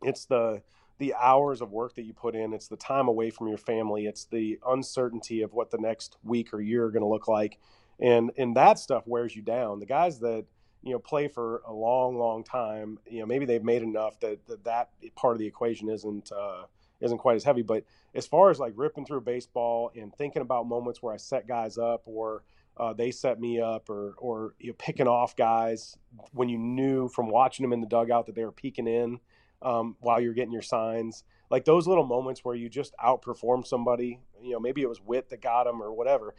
[0.03, 0.63] it's the
[0.99, 2.53] the hours of work that you put in.
[2.53, 4.07] It's the time away from your family.
[4.07, 7.59] It's the uncertainty of what the next week or year are going to look like
[8.01, 9.79] and and that stuff wears you down.
[9.79, 10.45] The guys that
[10.83, 14.47] you know play for a long, long time, you know, maybe they've made enough that
[14.47, 16.65] that, that part of the equation isn't uh,
[17.01, 17.63] isn't quite as heavy.
[17.63, 17.85] But
[18.15, 21.79] as far as like ripping through baseball and thinking about moments where I set guys
[21.79, 22.43] up or
[22.77, 25.97] uh, they set me up or or you know, picking off guys
[26.33, 29.21] when you knew from watching them in the dugout that they were peeking in
[29.63, 31.25] um, while you're getting your signs.
[31.51, 35.31] Like those little moments where you just outperform somebody, you know, maybe it was wit
[35.31, 36.35] that got them or whatever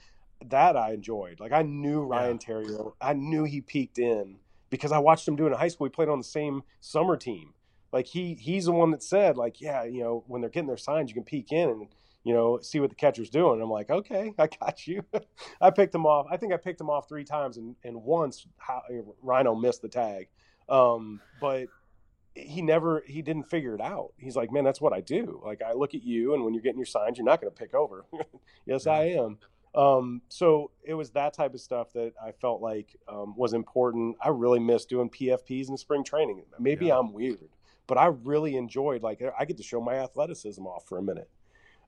[0.49, 1.39] that I enjoyed.
[1.39, 2.53] Like I knew Ryan yeah.
[2.53, 2.93] Theriot.
[3.01, 4.37] I knew he peaked in
[4.69, 5.85] because I watched him do it in high school.
[5.87, 7.53] He played on the same summer team.
[7.91, 10.77] Like he he's the one that said like, yeah, you know, when they're getting their
[10.77, 11.87] signs, you can peek in and
[12.23, 13.53] you know see what the catcher's doing.
[13.53, 15.03] And I'm like, okay, I got you.
[15.61, 16.27] I picked him off.
[16.29, 18.81] I think I picked him off three times, and and once how,
[19.21, 20.27] Rhino missed the tag.
[20.69, 21.67] Um, but
[22.33, 24.13] he never he didn't figure it out.
[24.17, 25.41] He's like, man, that's what I do.
[25.45, 27.59] Like I look at you, and when you're getting your signs, you're not going to
[27.59, 28.05] pick over.
[28.65, 29.37] yes, I am.
[29.73, 34.17] Um, so it was that type of stuff that I felt like um, was important.
[34.21, 36.41] I really miss doing PFPs in spring training.
[36.59, 36.99] Maybe yeah.
[36.99, 37.49] I'm weird,
[37.87, 41.29] but I really enjoyed like I get to show my athleticism off for a minute.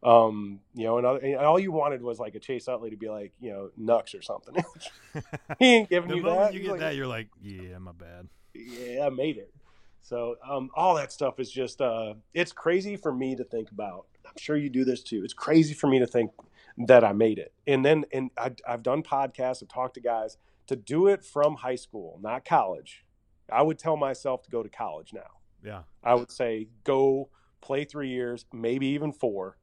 [0.04, 2.98] Um, you know, and, other, and, all you wanted was like a Chase Utley to
[2.98, 4.54] be like, you know, Nux or something.
[5.60, 6.54] he ain't giving the you that.
[6.54, 8.28] You get like, that, you're like, yeah, my bad.
[8.54, 9.54] Yeah, I made it.
[10.02, 14.08] So um, all that stuff is just uh, it's crazy for me to think about.
[14.26, 15.22] I'm sure you do this too.
[15.24, 16.32] It's crazy for me to think
[16.78, 17.54] that I made it.
[17.66, 20.38] And then, and I, I've done podcasts, I've talked to guys
[20.68, 23.06] to do it from high school, not college.
[23.52, 25.22] I would tell myself to go to college now.
[25.64, 25.84] Yeah.
[26.04, 27.30] I would say go
[27.62, 29.58] play three years, maybe even four.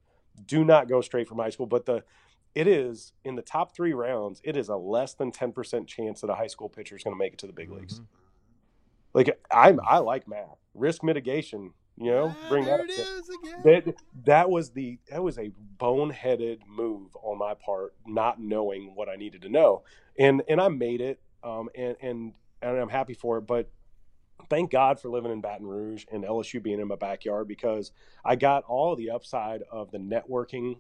[0.47, 1.67] Do not go straight from high school.
[1.67, 2.03] But the
[2.55, 6.31] it is in the top three rounds, it is a less than 10% chance that
[6.31, 7.81] a high school pitcher is going to make it to the big mm-hmm.
[7.81, 8.01] leagues.
[9.13, 10.59] Like I'm I like math.
[10.75, 12.81] Risk mitigation you know, ah, bring that.
[13.63, 13.95] That
[14.25, 19.17] that was the that was a boneheaded move on my part, not knowing what I
[19.17, 19.83] needed to know,
[20.19, 22.33] and and I made it, um, and and
[22.63, 23.43] and I'm happy for it.
[23.43, 23.69] But
[24.51, 27.93] thank God for living in Baton Rouge and LSU being in my backyard because
[28.25, 30.79] I got all the upside of the networking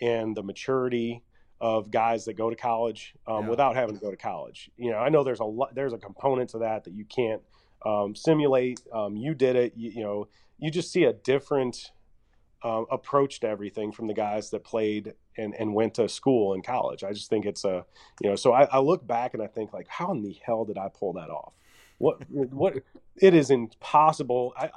[0.00, 1.22] and the maturity
[1.60, 3.50] of guys that go to college um, yeah.
[3.50, 4.70] without having to go to college.
[4.78, 7.42] You know, I know there's a lot, there's a component to that that you can't
[7.84, 8.80] um, simulate.
[8.92, 9.74] Um, you did it.
[9.76, 11.90] You, you, know, you just see a different
[12.62, 16.64] um, approach to everything from the guys that played and, and went to school and
[16.64, 17.04] college.
[17.04, 17.84] I just think it's a,
[18.22, 20.64] you know, so I, I look back and I think like, how in the hell
[20.64, 21.52] did I pull that off?
[22.00, 22.76] What, what,
[23.20, 24.54] it is impossible.
[24.56, 24.70] I,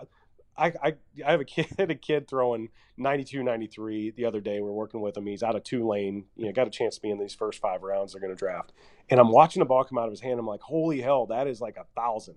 [0.58, 0.94] I, I,
[1.26, 2.68] I have a kid, a kid throwing
[2.98, 4.60] 92, 93 the other day.
[4.60, 5.26] We're working with him.
[5.26, 7.82] He's out of Tulane, you know, got a chance to be in these first five
[7.82, 8.74] rounds they're going to draft.
[9.10, 10.38] And I'm watching the ball come out of his hand.
[10.38, 12.36] I'm like, holy hell, that is like a thousand.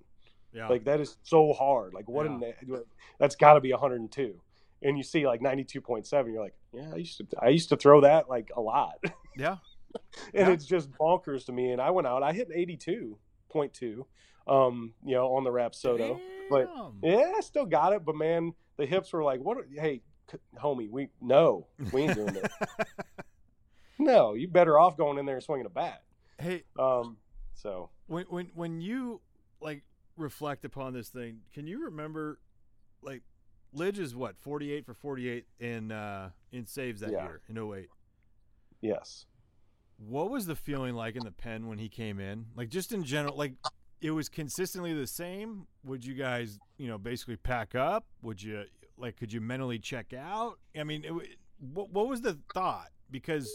[0.53, 0.69] Yeah.
[0.69, 1.93] Like that is so hard.
[1.93, 2.53] Like what yeah.
[2.63, 2.83] in
[3.19, 4.41] that's got to be 102.
[4.83, 8.03] And you see like 92.7 you're like, yeah, I used to I used to throw
[8.03, 8.99] that like a lot.
[9.39, 9.57] Yeah.
[10.33, 10.51] and yeah.
[10.51, 13.17] it's just bonkers to me and I went out I hit 82.7
[13.57, 14.07] point two,
[14.47, 16.21] um, you know, on the Rapsodo.
[16.51, 16.69] But
[17.03, 18.05] yeah, I still got it.
[18.05, 19.59] But man, the hips were like, what?
[19.75, 20.03] Hey,
[20.61, 22.87] homie, we no, we ain't doing that.
[23.99, 26.03] no, you better off going in there and swinging a bat.
[26.39, 27.17] Hey, um,
[27.55, 29.21] so when when when you
[29.61, 29.83] like
[30.17, 32.39] reflect upon this thing, can you remember
[33.03, 33.23] like
[33.75, 37.25] Lidge is what forty eight for forty eight in uh in saves that Yeah.
[37.25, 37.89] year in 08.
[38.81, 39.27] yes,
[39.99, 42.47] What was the feeling like in the pen when he came in?
[42.55, 43.55] Like just in general, like
[44.01, 45.67] it was consistently the same.
[45.85, 48.05] Would you guys, you know, basically pack up?
[48.23, 48.65] Would you
[48.99, 49.17] like?
[49.17, 50.59] Could you mentally check out?
[50.79, 51.13] I mean, it,
[51.59, 52.91] what what was the thought?
[53.11, 53.51] Because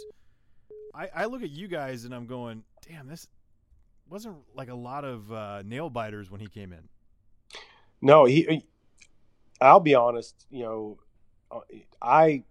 [0.93, 3.27] I I look at you guys and I'm going, damn, this
[4.09, 6.89] wasn't like a lot of uh, nail biters when he came in.
[8.01, 8.65] no, he.
[9.59, 10.47] I'll be honest.
[10.49, 10.97] You know,
[11.51, 11.59] uh,
[12.01, 12.43] I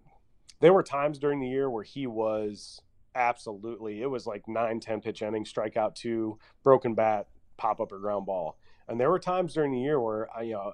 [0.60, 2.80] there were times during the year where he was
[3.14, 4.00] absolutely.
[4.00, 7.26] It was like nine, ten pitch innings, strikeout two, broken bat,
[7.60, 8.58] pop up or ground ball.
[8.88, 10.72] And there were times during the year where I, you know,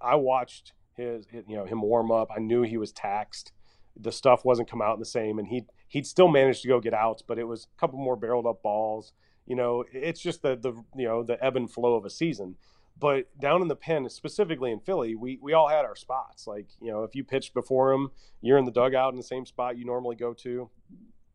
[0.00, 2.30] I watched his, you know, him warm up.
[2.34, 3.52] I knew he was taxed.
[3.96, 6.94] The stuff wasn't come out the same, and he he'd still managed to go get
[6.94, 9.12] outs, but it was a couple more barreled up balls.
[9.46, 12.56] You know, it's just the the you know the ebb and flow of a season.
[12.98, 16.46] But down in the pen, specifically in Philly, we we all had our spots.
[16.46, 18.10] Like you know, if you pitched before him,
[18.40, 20.70] you're in the dugout in the same spot you normally go to.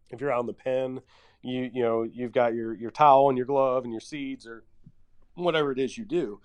[0.09, 1.01] If you're out in the pen,
[1.43, 4.63] you you know you've got your your towel and your glove and your seeds or
[5.37, 6.39] whatever it is you do.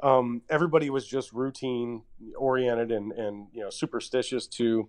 [0.00, 2.02] Um, everybody was just routine
[2.36, 4.88] oriented and and you know superstitious to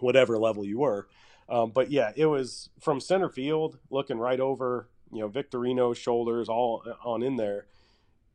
[0.00, 1.08] whatever level you were.
[1.48, 6.48] Um, but yeah, it was from center field, looking right over you know Victorino's shoulders,
[6.48, 7.66] all on in there.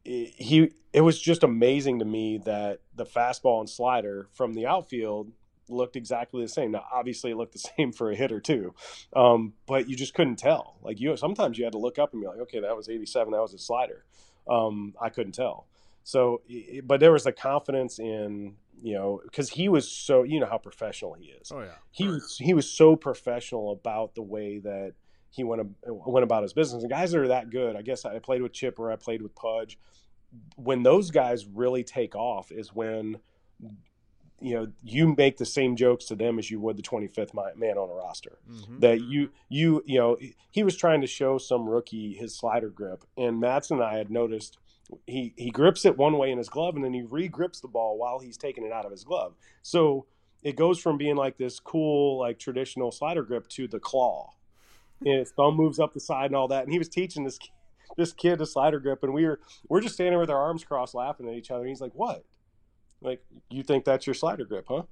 [0.05, 4.65] It- he it was just amazing to me that the fastball and slider from the
[4.65, 5.31] outfield
[5.69, 6.71] looked exactly the same.
[6.71, 8.73] Now, obviously, it looked the same for a hitter too,
[9.15, 10.77] um, but you just couldn't tell.
[10.81, 13.33] Like you, sometimes you had to look up and be like, okay, that was 87,
[13.33, 14.05] that was a slider.
[14.49, 15.67] Um, I couldn't tell.
[16.03, 16.41] So,
[16.83, 20.57] but there was a confidence in you know because he was so you know how
[20.57, 21.51] professional he is.
[21.51, 24.93] Oh yeah, He was he was so professional about the way that
[25.29, 26.83] he went went about his business.
[26.83, 29.35] And guys that are that good, I guess I played with Chipper, I played with
[29.35, 29.77] Pudge.
[30.55, 33.17] When those guys really take off is when
[34.39, 37.77] you know you make the same jokes to them as you would the 25th man
[37.77, 38.37] on a roster.
[38.49, 38.79] Mhm.
[38.81, 40.17] that you you you know
[40.51, 44.11] he was trying to show some rookie his slider grip and Madson and I had
[44.11, 44.57] noticed
[45.05, 47.97] he he grips it one way in his glove and then he re-grips the ball
[47.97, 49.33] while he's taking it out of his glove.
[49.61, 50.05] So
[50.43, 54.33] it goes from being like this cool like traditional slider grip to the claw.
[55.01, 57.39] And his thumb moves up the side and all that and he was teaching this
[57.97, 60.93] this kid a slider grip and we were we're just standing with our arms crossed
[60.93, 62.23] laughing at each other and he's like what
[63.01, 64.83] like you think that's your slider grip huh?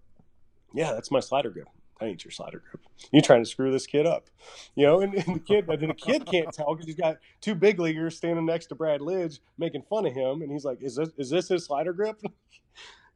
[0.74, 1.68] Yeah that's my slider grip.
[1.99, 2.84] That ain't your slider grip.
[3.14, 4.30] You're trying to screw this kid up
[4.76, 7.18] you know and, and the kid but then the kid can't tell because he's got
[7.41, 10.82] two big leaguers standing next to brad lidge making fun of him and he's like
[10.82, 12.22] is this is this his slider grip?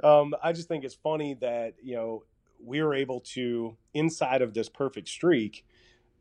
[0.01, 2.23] Um, i just think it's funny that you know
[2.63, 5.65] we were able to inside of this perfect streak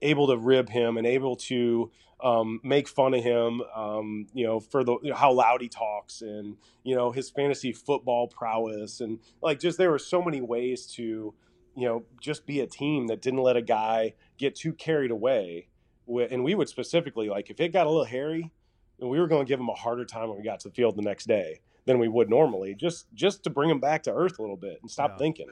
[0.02, 1.90] able to rib him and able to
[2.22, 5.68] um, make fun of him, um, you know, for the you know, how loud he
[5.68, 10.40] talks and you know his fantasy football prowess and like just there were so many
[10.40, 11.34] ways to
[11.76, 15.68] you know just be a team that didn't let a guy get too carried away.
[16.08, 18.50] And we would specifically like if it got a little hairy,
[18.98, 20.96] we were going to give him a harder time when we got to the field
[20.96, 24.38] the next day than we would normally, just just to bring him back to earth
[24.38, 25.18] a little bit and stop Yeah.
[25.18, 25.48] thinking.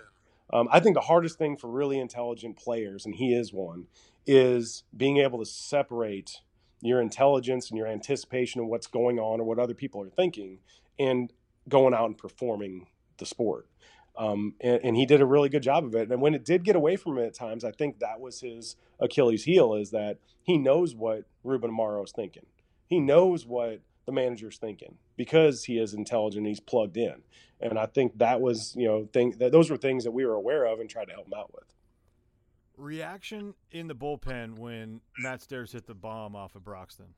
[0.53, 3.86] Um, I think the hardest thing for really intelligent players, and he is one,
[4.27, 6.41] is being able to separate
[6.81, 10.59] your intelligence and your anticipation of what's going on or what other people are thinking
[10.99, 11.33] and
[11.68, 12.87] going out and performing
[13.18, 13.66] the sport.
[14.18, 16.11] Um, and, and he did a really good job of it.
[16.11, 18.77] And when it did get away from him at times, I think that was his
[18.99, 22.47] Achilles heel is that he knows what Ruben Amaro's thinking.
[22.87, 26.47] He knows what the manager's thinking because he is intelligent.
[26.47, 27.22] He's plugged in.
[27.61, 30.35] And I think that was, you know, thing that those were things that we were
[30.35, 31.64] aware of and tried to help him out with.
[32.77, 37.14] Reaction in the bullpen when Matt Stairs hit the bomb off of Broxton.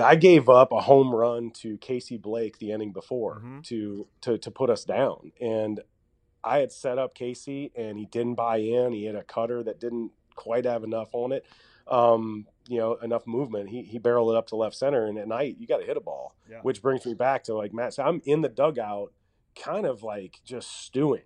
[0.00, 3.62] I gave up a home run to Casey Blake the inning before Mhm.
[3.64, 5.82] to, to to put us down, and
[6.42, 8.92] I had set up Casey, and he didn't buy in.
[8.92, 11.44] He had a cutter that didn't quite have enough on it,
[11.86, 13.68] um, you know, enough movement.
[13.68, 15.98] He he barreled it up to left center, and at night you got to hit
[15.98, 16.60] a ball, Yeah.
[16.62, 17.92] which brings me back to like Matt.
[17.94, 19.12] So I'm in the dugout,
[19.54, 21.24] kind of like just stewing.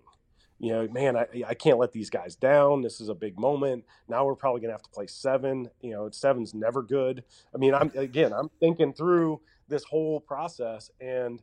[0.59, 2.81] You know, man, I, I can't let these guys down.
[2.81, 3.85] This is a big moment.
[4.07, 5.69] Now we're probably gonna have to play seven.
[5.81, 7.23] You know, seven's never good.
[7.53, 11.41] I mean, I'm again, I'm thinking through this whole process, and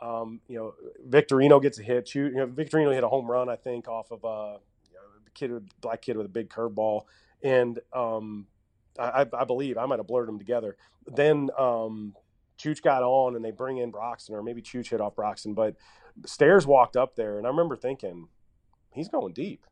[0.00, 0.74] um, you know,
[1.08, 2.14] Victorino gets a hit.
[2.14, 5.00] You know, Victorino hit a home run, I think, off of a you know,
[5.34, 7.02] kid, black kid with a big curveball,
[7.42, 8.46] and um,
[8.98, 10.76] I, I believe I might have blurred them together.
[11.06, 12.16] Then um,
[12.58, 15.76] Chooch got on, and they bring in Broxton, or maybe Chooch hit off Broxton, but
[16.26, 18.28] Stairs walked up there, and I remember thinking,
[18.92, 19.64] he's going deep.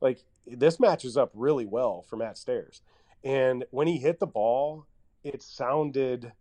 [0.00, 2.82] Like this matches up really well for Matt Stairs.
[3.22, 4.86] And when he hit the ball,
[5.22, 6.32] it sounded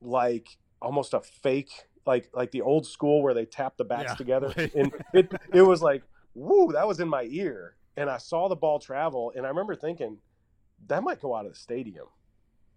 [0.00, 1.70] like almost a fake,
[2.06, 4.14] like like the old school where they tap the bats Yeah.
[4.16, 4.52] together.
[4.74, 6.02] and it it was like,
[6.34, 7.76] woo, that was in my ear.
[7.96, 10.18] And I saw the ball travel, and I remember thinking,
[10.86, 12.06] that might go out of the stadium.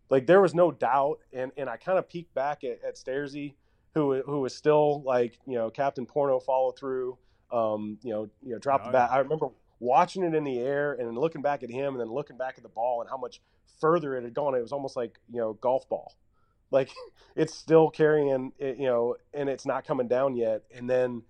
[0.10, 3.56] Like there was no doubt, and and I kind of peeked back at, at Stairsy,
[3.95, 7.18] who who was still like you know Captain Porno follow through,
[7.54, 9.12] um, you know you know drop Oh, the bat.
[9.12, 9.47] I remember
[9.80, 12.64] watching it in the air and looking back at him and then looking back at
[12.64, 13.41] the ball and how much
[13.80, 14.56] further it had gone.
[14.56, 16.16] It was almost like you know golf ball,
[16.72, 16.89] like
[17.36, 20.64] it's still carrying it, you know, and it's not coming down yet.
[20.76, 21.24] And then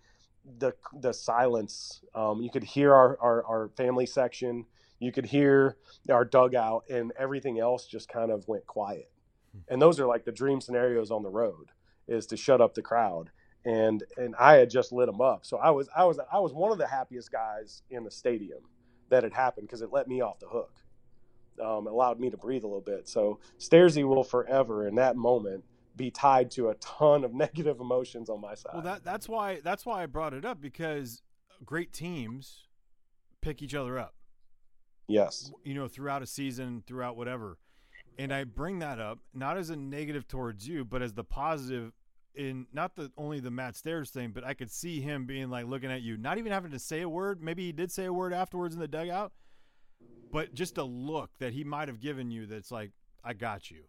[0.60, 4.66] the the silence, um, you could hear our, our our family section,
[5.00, 5.78] you could hear
[6.10, 9.10] our dugout, and everything else just kind of went quiet.
[9.70, 11.68] And those are like the dream scenarios on the road
[12.08, 13.30] is to shut up the crowd
[13.66, 15.46] and and I had just lit them up.
[15.46, 18.60] So I was I was I was one of the happiest guys in the stadium
[19.10, 20.72] that had happened because it let me off the hook.
[21.64, 23.08] Um, allowed me to breathe a little bit.
[23.08, 25.64] So Stairsy will forever in that moment
[25.96, 28.74] be tied to a ton of negative emotions on my side.
[28.74, 31.22] Well, that that's why that's why I brought it up because
[31.64, 32.68] great teams
[33.42, 34.16] pick each other up.
[35.08, 35.52] yes.
[35.64, 37.58] you know, throughout a season, throughout whatever.
[38.18, 41.94] And I bring that up not as a negative towards you, but as the positive
[42.36, 45.66] in not the only the Matt Stairs thing, but I could see him being like
[45.66, 47.42] looking at you, not even having to say a word.
[47.42, 49.32] Maybe he did say a word afterwards in the dugout,
[50.32, 52.92] but just a look that he might have given you that's like,
[53.24, 53.84] I got you.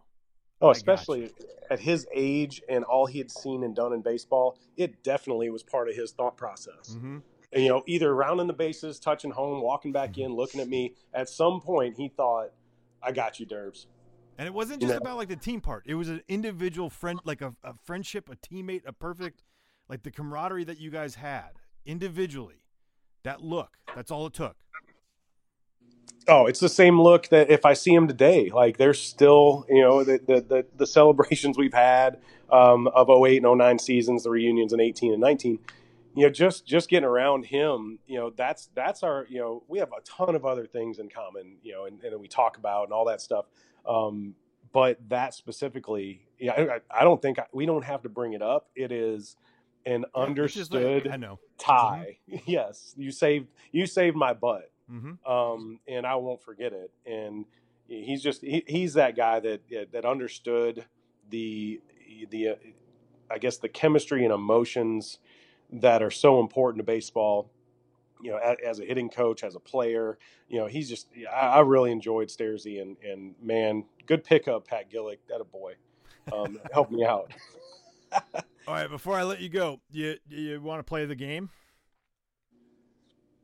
[0.61, 1.33] Oh, I especially
[1.71, 5.63] at his age and all he had seen and done in baseball, it definitely was
[5.63, 6.91] part of his thought process.
[6.91, 7.19] Mm-hmm.
[7.53, 10.95] And, you know, either rounding the bases, touching home, walking back in, looking at me.
[11.13, 12.51] At some point, he thought,
[13.01, 13.87] "I got you, Derbs."
[14.39, 14.99] And it wasn't just know.
[14.99, 15.85] about like the team part.
[15.87, 19.43] It was an individual friend, like a, a friendship, a teammate, a perfect,
[19.89, 21.51] like the camaraderie that you guys had
[21.87, 22.63] individually.
[23.23, 24.57] That look, that's all it took.
[26.27, 29.83] Oh, it's the same look that if I see him today, like there's still, you
[29.83, 32.19] know, the the the, the celebrations we've had
[32.51, 35.59] um, of 08 and 09 seasons, the reunions in 18 and 19.
[36.17, 39.81] You know, just just getting around him, you know, that's that's our, you know, we
[39.81, 42.85] have a ton of other things in common, you know, and, and we talk about
[42.85, 43.47] and all that stuff.
[43.87, 44.35] Um,
[44.73, 46.53] but that specifically, yeah,
[46.91, 48.69] I, I don't think I, we don't have to bring it up.
[48.75, 49.37] It is
[49.87, 51.39] an it's like- understood I know.
[51.59, 52.19] tie.
[52.47, 55.31] Yes, you saved you saved my butt Mm-hmm.
[55.33, 56.91] um, and I won't forget it.
[57.07, 57.47] And
[57.89, 59.63] he's just he, he's that guy that
[59.93, 60.85] that understood
[61.31, 61.81] the
[62.31, 62.55] the uh,
[63.31, 65.19] I guess the chemistry and emotions
[65.73, 67.51] that are so important to baseball.
[68.25, 70.19] You know, as, as a hitting coach, as a player,
[70.49, 74.91] you know, he's just I, I really enjoyed Stairsy and and man, good pickup, Pat
[74.91, 75.19] Gillick.
[75.29, 75.75] That a boy,
[76.33, 77.33] um, helped me out.
[78.13, 81.51] All right, before I let you go, you you want to play the game?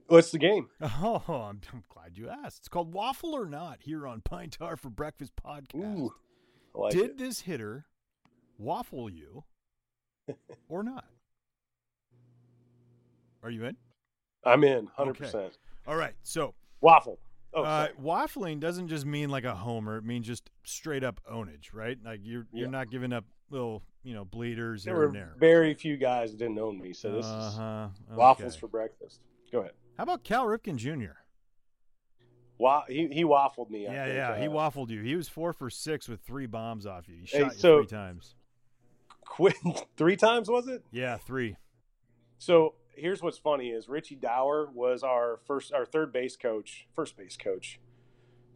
[0.07, 0.68] What's the game?
[0.83, 2.59] Oh, I'm, I'm glad you asked.
[2.61, 5.99] It's called Waffle or Not here on Pine Tar for Breakfast podcast.
[5.99, 6.14] Ooh,
[6.74, 7.18] like Did it.
[7.18, 7.87] this hitter
[8.59, 9.45] waffle you
[10.68, 11.05] or not?
[13.43, 13.76] Are you in?
[14.45, 15.24] I'm in, hundred Okay.
[15.24, 15.59] percent.
[15.86, 16.14] All right.
[16.22, 17.18] So, Waffle.
[17.53, 19.97] Oh, uh, waffling doesn't just mean like a homer.
[19.99, 21.99] It means just straight up ownage, right?
[22.05, 25.34] Like you're you're not giving up little, you know, bleeders there here were and there.
[25.38, 27.88] very few guys that didn't own me, so this is uh-huh.
[28.14, 28.61] waffles okay.
[28.61, 29.20] for breakfast.
[29.51, 29.72] Go ahead.
[29.97, 31.16] How about Cal Ripken Jr.?
[32.59, 33.88] Wa- he he waffled me.
[33.88, 35.03] I Yeah, think, yeah, he uh, waffled you.
[35.03, 37.16] He was four for six with three bombs off you.
[37.16, 38.34] He Hey, shot you so- three times.
[39.24, 39.55] quit
[39.97, 40.49] three times.
[40.49, 40.84] Was it?
[40.93, 41.57] Yeah, three.
[42.38, 47.16] So here's what's funny: is Richie Dauer was our first, our third base coach, first
[47.16, 47.80] base coach,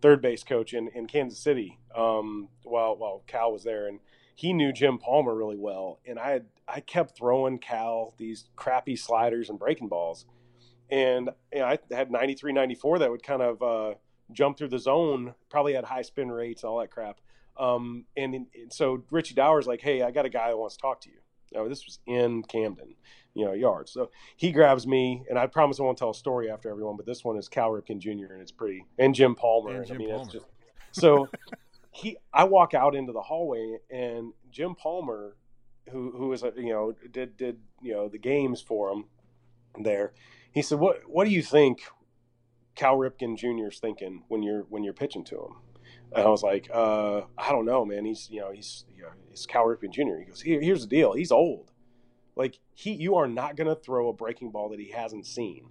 [0.02, 1.78] third base coach in, in Kansas City.
[1.96, 4.00] Um, while while Cal was there, and
[4.34, 6.00] he knew Jim Palmer really well.
[6.06, 10.26] And I had I kept throwing Cal these crappy sliders and breaking balls,
[10.90, 13.94] and you know, I had 93, 94 that would kind of uh,
[14.32, 15.34] jump through the zone.
[15.50, 17.20] Probably had high spin rates, all that crap.
[17.56, 20.82] Um, and, and so Richie Dauer's like, "Hey, I got a guy who wants to
[20.82, 21.18] talk to you."
[21.54, 22.94] Now this was in Camden,
[23.34, 23.92] you know, yards.
[23.92, 27.06] So he grabs me, and I promise I won't tell a story after everyone, but
[27.06, 28.32] this one is Cal Ripken Jr.
[28.32, 29.70] and it's pretty, and Jim Palmer.
[29.70, 30.30] And and Jim I mean, Palmer.
[30.32, 30.46] just
[30.92, 31.28] so
[31.90, 32.16] he.
[32.32, 35.36] I walk out into the hallway, and Jim Palmer,
[35.90, 39.04] who who is a you know did did you know the games for him
[39.78, 40.12] there.
[40.52, 41.82] He said, "What what do you think
[42.74, 43.68] Cal Ripken Jr.
[43.68, 45.56] is thinking when you're when you're pitching to him?"
[46.14, 48.04] And I was like, uh, "I don't know, man.
[48.04, 50.88] He's you know he's you know, he's Cal Ripken Jr." He goes, Here, "Here's the
[50.88, 51.12] deal.
[51.12, 51.72] He's old.
[52.36, 55.68] Like he, you are not going to throw a breaking ball that he hasn't seen.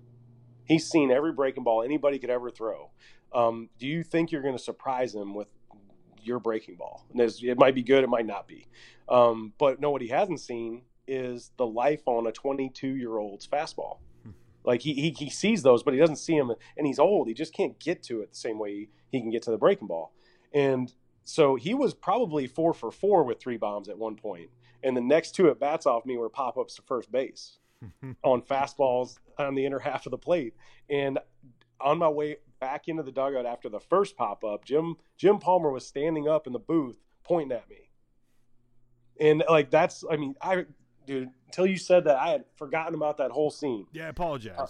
[0.66, 2.91] He's seen every breaking ball anybody could ever throw.
[3.34, 5.48] Um, do you think you're going to surprise him with
[6.26, 7.06] your breaking ball.
[7.12, 8.68] And it might be good, it might not be.
[9.10, 13.48] Um, but no, what he hasn't seen is the life on a 22 year old's
[13.48, 13.98] fastball.
[14.24, 14.32] Hmm.
[14.64, 17.28] Like he, he he sees those, but he doesn't see them, and he's old.
[17.28, 19.88] He just can't get to it the same way he can get to the breaking
[19.88, 20.14] ball.
[20.54, 20.93] And
[21.24, 24.49] so he was probably four for four with three bombs at one point,
[24.84, 27.58] and the next two at bats off me were pop ups to first base
[28.24, 30.54] on fastballs on the inner half of the plate.
[30.89, 31.20] And
[31.80, 35.72] on my way back into the dugout after the first pop up, Jim Jim Palmer
[35.72, 37.89] was standing up in the booth pointing at me.
[39.20, 40.66] And like that's I mean, I
[41.06, 43.88] dude, until you said that I had forgotten about that whole scene.
[43.93, 44.58] Yeah, I apologize.
[44.58, 44.68] Uh,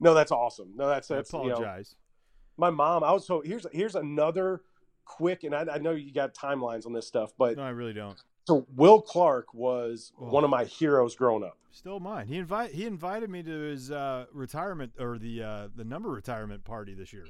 [0.00, 0.72] no, that's awesome.
[0.76, 1.94] No, that's that's I apologize.
[1.94, 4.62] You know, my mom, I was so here's here's another
[5.06, 7.94] quick and I, I know you got timelines on this stuff, but No, I really
[7.94, 8.20] don't.
[8.46, 10.26] So Will Clark was oh.
[10.26, 11.56] one of my heroes growing up.
[11.72, 12.26] Still mine.
[12.26, 16.64] He invite he invited me to his uh, retirement or the uh, the number retirement
[16.64, 17.26] party this year.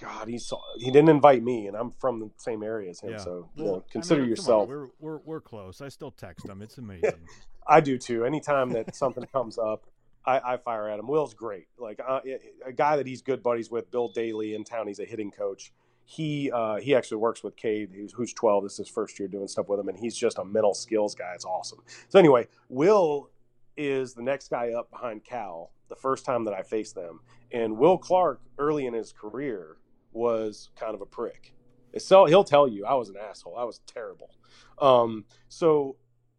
[0.00, 3.10] God, he saw he didn't invite me, and I'm from the same area as him.
[3.10, 3.16] Yeah.
[3.18, 4.68] So well, you know, consider I mean, yourself.
[4.68, 5.80] We're, we're we're close.
[5.80, 6.62] I still text him.
[6.62, 7.12] It's amazing.
[7.68, 8.24] I do too.
[8.24, 9.84] Anytime that something comes up,
[10.24, 11.06] I, I, fire at him.
[11.06, 11.68] Will's great.
[11.78, 12.20] Like uh,
[12.64, 14.86] a guy that he's good buddies with, Bill Daly in town.
[14.86, 15.72] He's a hitting coach
[16.10, 18.62] he uh, he actually works with Cade, who's, who's 12.
[18.62, 21.14] This is his first year doing stuff with him, and he's just a mental skills
[21.14, 21.32] guy.
[21.34, 21.80] It's awesome.
[22.08, 23.28] So anyway, Will
[23.76, 25.70] is the next guy up behind Cal.
[25.90, 27.20] The first time that I faced them,
[27.52, 29.76] and Will Clark early in his career
[30.12, 31.52] was kind of a prick.
[31.98, 33.58] So he'll tell you I was an asshole.
[33.58, 34.30] I was terrible.
[34.78, 35.96] Um, so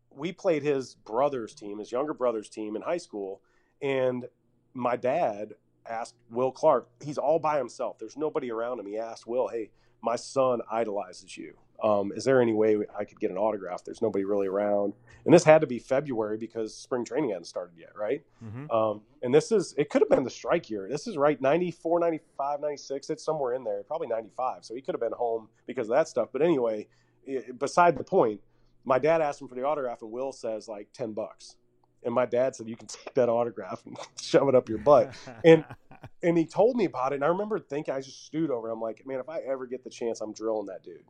[0.10, 3.42] we played his brother's team, his younger brother's team in high school,
[3.84, 4.26] and
[4.74, 5.54] my dad
[5.90, 7.98] asked Will Clark, he's all by himself.
[8.00, 8.86] There's nobody around him.
[8.86, 9.72] He asked Will, hey,
[10.02, 11.56] my son idolizes you.
[11.84, 13.86] Um, is there any way I could get an autograph?
[13.86, 14.94] There's nobody really around.
[15.26, 18.22] And this had to be February because spring training hadn't started yet, right?
[18.44, 18.70] Mm-hmm.
[18.70, 20.88] Um, and this is, it could have been the strike year.
[20.90, 23.10] This is right 94, 95, 96.
[23.10, 24.66] It's somewhere in there, probably 95.
[24.66, 26.30] So he could have been home because of that stuff.
[26.34, 26.88] But anyway,
[27.26, 28.42] it, beside the point,
[28.84, 31.56] my dad asked him for the autograph, and Will says like 10 bucks
[32.04, 35.14] and my dad said you can take that autograph and shove it up your butt.
[35.44, 35.66] And
[36.24, 37.16] and he told me about it.
[37.16, 38.74] And i remember thinking i just stewed over it.
[38.74, 41.04] i'm like man if i ever get the chance i'm drilling that dude.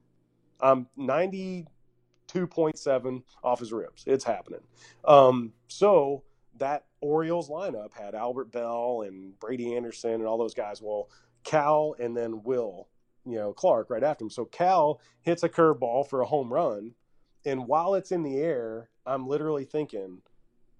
[0.61, 4.61] I'm 92.7 off his ribs it's happening.
[5.05, 6.23] Um, so
[6.57, 10.81] that orioles lineup had albert Belle and brady anderson and all those guys.
[10.81, 11.09] Well
[11.43, 12.87] cal and then will
[13.25, 14.29] you know clark right after him.
[14.29, 16.93] So cal hits a curveball for a home run.
[17.45, 20.21] And while it's in the air i'm literally thinking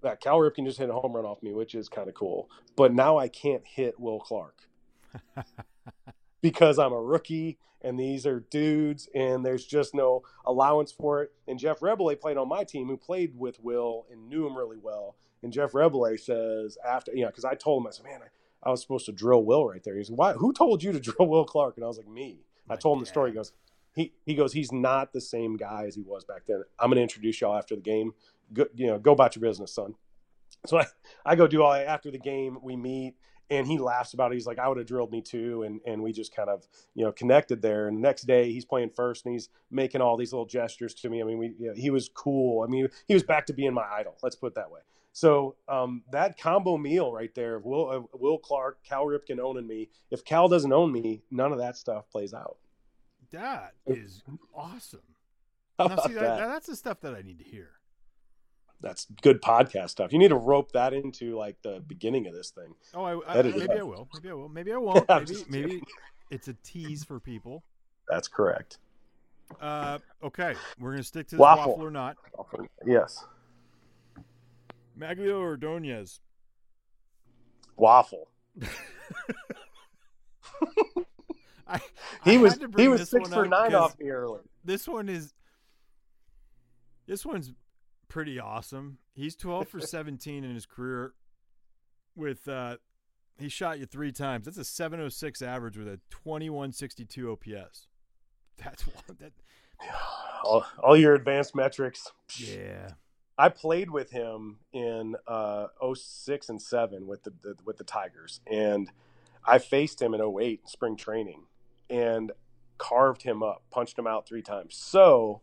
[0.02, 2.50] that Cal Ripken just hit a home run off me, which is kind of cool.
[2.76, 4.68] But now I can't hit Will Clark
[6.42, 11.32] because I'm a rookie and these are dudes and there's just no allowance for it.
[11.48, 14.76] And Jeff Reboulet played on my team who played with Will and knew him really
[14.76, 15.16] well.
[15.42, 18.68] And Jeff Reboulet says after, you know, because I told him, I said, man, I,
[18.68, 19.96] I, was supposed to drill Will right there.
[19.96, 20.34] He's why?
[20.34, 21.76] Who told you to drill Will Clark?
[21.76, 22.40] And I was like, me.
[22.68, 23.30] I told him the story.
[23.30, 23.52] He goes,
[23.94, 26.62] he, he goes, he's not the same guy as he was back then.
[26.78, 28.12] I'm going to introduce y'all after the game
[28.52, 29.94] go, you know, go about your business, son.
[30.66, 30.86] So I,
[31.24, 32.58] I go do all after the game.
[32.62, 33.14] We meet,
[33.50, 34.34] and he laughs about it.
[34.34, 37.04] He's like, I would have drilled me too, and and we just kind of you
[37.04, 37.88] know connected there.
[37.88, 41.08] And the next day, he's playing first, and he's making all these little gestures to
[41.08, 41.20] me.
[41.20, 42.62] I mean, we you know, he was cool.
[42.62, 44.16] I mean, he was back to being my idol.
[44.22, 44.80] Let's put it that way.
[45.12, 49.66] So um, that combo meal right there of Will uh, Will Clark, Cal Ripken owning
[49.66, 49.90] me.
[50.10, 52.58] If Cal doesn't own me, none of that stuff plays out.
[53.32, 54.22] That is
[54.54, 55.00] awesome.
[55.78, 56.46] Now, see, that, that?
[56.46, 57.79] that's the stuff that I need to hear
[58.80, 60.12] that's good podcast stuff.
[60.12, 62.74] You need to rope that into like the beginning of this thing.
[62.94, 64.08] Oh, I, I maybe I will.
[64.14, 64.48] Maybe I will.
[64.48, 65.08] Maybe I won't.
[65.08, 65.82] maybe, maybe
[66.30, 67.62] it's a tease for people.
[68.08, 68.78] That's correct.
[69.60, 72.16] Uh, okay, we're gonna stick to this waffle, waffle or not.
[72.36, 72.66] Waffle.
[72.86, 73.24] Yes.
[74.98, 76.20] Magglio Ordonez?
[77.76, 78.28] Waffle.
[81.66, 81.80] I,
[82.24, 84.40] he I was he was six for nine off me early.
[84.64, 85.32] This one is
[87.06, 87.52] this one's
[88.10, 88.98] pretty awesome.
[89.14, 91.14] He's 12 for 17 in his career
[92.14, 92.76] with uh
[93.38, 94.44] he shot you 3 times.
[94.44, 97.86] That's a 706 average with a 2162 OPS.
[98.58, 99.32] That's one that
[100.44, 102.12] all, all your advanced metrics.
[102.36, 102.90] Yeah.
[103.38, 108.40] I played with him in uh 06 and 7 with the, the with the Tigers
[108.46, 108.90] and
[109.46, 111.44] I faced him in 08 spring training
[111.88, 112.32] and
[112.76, 114.76] carved him up, punched him out 3 times.
[114.76, 115.40] So,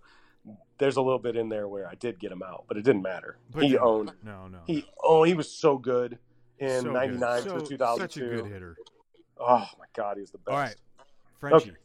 [0.78, 3.02] there's a little bit in there where I did get him out, but it didn't
[3.02, 3.38] matter.
[3.52, 4.12] But he owned.
[4.24, 4.60] No, no.
[4.66, 6.18] He oh, he was so good
[6.60, 8.02] in '99 so to 2002.
[8.02, 8.78] Such a good hitter.
[9.40, 10.54] Oh my God, he's the best.
[10.54, 10.76] All right,
[11.40, 11.80] Frenchie, okay.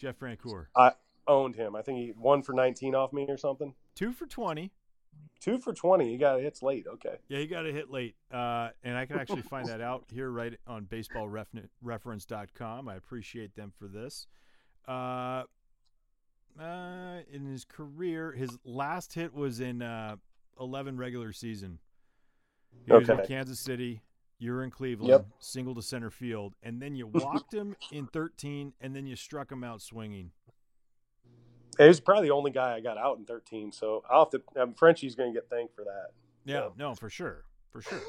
[0.00, 0.66] Jeff Francoeur.
[0.76, 0.92] I
[1.26, 1.76] owned him.
[1.76, 3.74] I think he won for 19 off me or something.
[3.94, 4.70] Two for 20.
[5.40, 6.10] Two for 20.
[6.10, 6.86] He got hits late.
[6.86, 7.16] Okay.
[7.28, 8.16] Yeah, he got a hit late.
[8.32, 12.88] Uh, and I can actually find that out here right on baseballreference.com.
[12.88, 14.26] I appreciate them for this.
[14.86, 15.42] Uh,
[16.60, 20.16] Uh, in his career, his last hit was in uh,
[20.60, 21.78] 11 regular season.
[22.86, 24.00] He was in Kansas City.
[24.38, 25.26] You were in Cleveland, Yep.
[25.38, 29.50] single to center field, and then you walked him in 13, and then you struck
[29.50, 30.30] him out swinging.
[31.78, 33.72] He was probably the only guy I got out in 13.
[33.72, 34.62] So I'll have to.
[34.62, 36.10] Um, Frenchie's going to get thanked for that.
[36.44, 36.68] Yeah, Yeah.
[36.78, 38.00] no, for sure, for sure.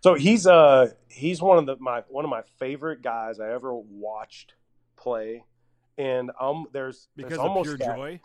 [0.00, 3.74] So he's uh he's one of the my one of my favorite guys I ever
[3.74, 4.54] watched
[4.96, 5.44] play,
[5.98, 8.20] and um there's Because there's of almost pure that- joy.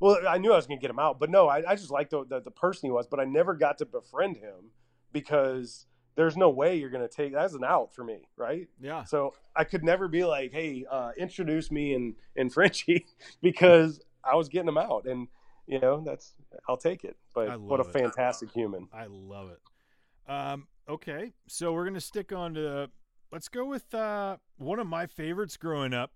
[0.00, 1.90] Well, I knew I was going to get him out, but no, I, I just
[1.90, 4.70] liked the, the the person he was, but I never got to befriend him
[5.12, 8.68] because there's no way you're going to take that's an out for me, right?
[8.80, 13.06] Yeah, So I could never be like, hey, uh, introduce me and and Frenchie
[13.40, 15.26] because I was getting him out, and
[15.66, 16.34] you know that's
[16.68, 17.16] I'll take it.
[17.34, 17.92] But what a it.
[17.92, 18.86] fantastic human.
[18.92, 20.30] I love it.
[20.30, 22.88] Um, okay, so we're gonna stick on to.
[23.32, 26.12] Let's go with uh, one of my favorites growing up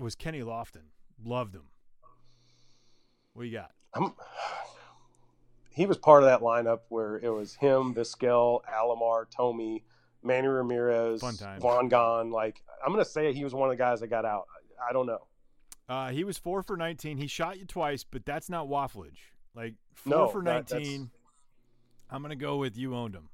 [0.00, 0.88] was Kenny Lofton.
[1.24, 1.64] Loved him.
[3.34, 3.70] What you got?
[3.94, 4.12] I'm,
[5.70, 9.82] he was part of that lineup where it was him, Vizquel, Alomar, Thome,
[10.22, 11.20] Manny Ramirez.
[11.60, 12.30] Von Gone.
[12.30, 14.46] Like I'm gonna say he was one of the guys that got out.
[14.80, 15.26] I, I don't know.
[15.88, 17.18] Uh, he was four for nineteen.
[17.18, 19.18] He shot you twice, but that's not wafflage.
[19.54, 21.10] Like four No, for that- nineteen.
[22.10, 23.28] I'm gonna go with you owned him.